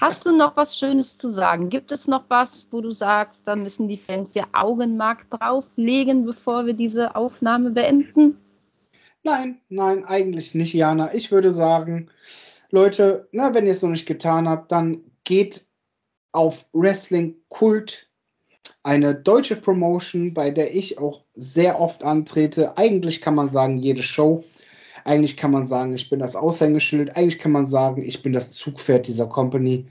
[0.01, 1.71] Hast du noch was Schönes zu sagen?
[1.71, 6.67] Gibt es noch was, wo du sagst, da müssen die Fans ihr Augenmark drauflegen, bevor
[6.67, 8.39] wir diese Aufnahme beenden?
[9.23, 11.15] Nein, nein, eigentlich nicht, Jana.
[11.15, 12.11] Ich würde sagen,
[12.71, 15.67] Leute, na, wenn ihr es noch nicht getan habt, dann geht
[16.33, 18.09] auf Wrestling Kult,
[18.83, 22.77] eine deutsche Promotion, bei der ich auch sehr oft antrete.
[22.77, 24.45] Eigentlich kann man sagen, jede Show.
[25.05, 27.17] Eigentlich kann man sagen, ich bin das Aushängeschild.
[27.17, 29.87] Eigentlich kann man sagen, ich bin das Zugpferd dieser Company.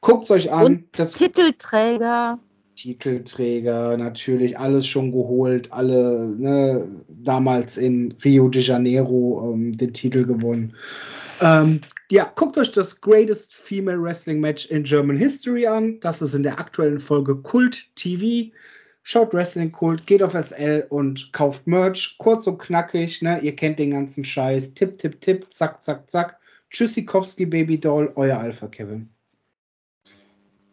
[0.00, 0.64] Guckt es euch an.
[0.64, 2.38] Und das Titelträger.
[2.76, 10.24] Titelträger, natürlich alles schon geholt, alle ne, damals in Rio de Janeiro ähm, den Titel
[10.24, 10.74] gewonnen.
[11.42, 11.80] Ähm,
[12.10, 16.00] ja, guckt euch das Greatest Female Wrestling Match in German History an.
[16.00, 18.50] Das ist in der aktuellen Folge Kult TV.
[19.02, 22.16] Schaut Wrestling Kult, geht auf SL und kauft Merch.
[22.18, 23.40] Kurz und knackig, ne?
[23.40, 24.74] Ihr kennt den ganzen Scheiß.
[24.74, 26.38] Tipp, tipp, tipp, zack, zack, zack.
[26.70, 29.10] Tschüssikowski, Baby Doll, euer Alpha Kevin.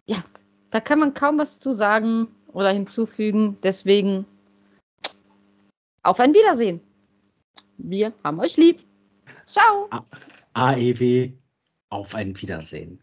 [0.07, 0.23] Ja,
[0.69, 3.57] da kann man kaum was zu sagen oder hinzufügen.
[3.63, 4.25] Deswegen
[6.03, 6.81] auf ein Wiedersehen.
[7.77, 8.81] Wir haben euch lieb.
[9.45, 9.89] Ciao.
[10.53, 11.31] AEW,
[11.89, 13.01] auf ein Wiedersehen.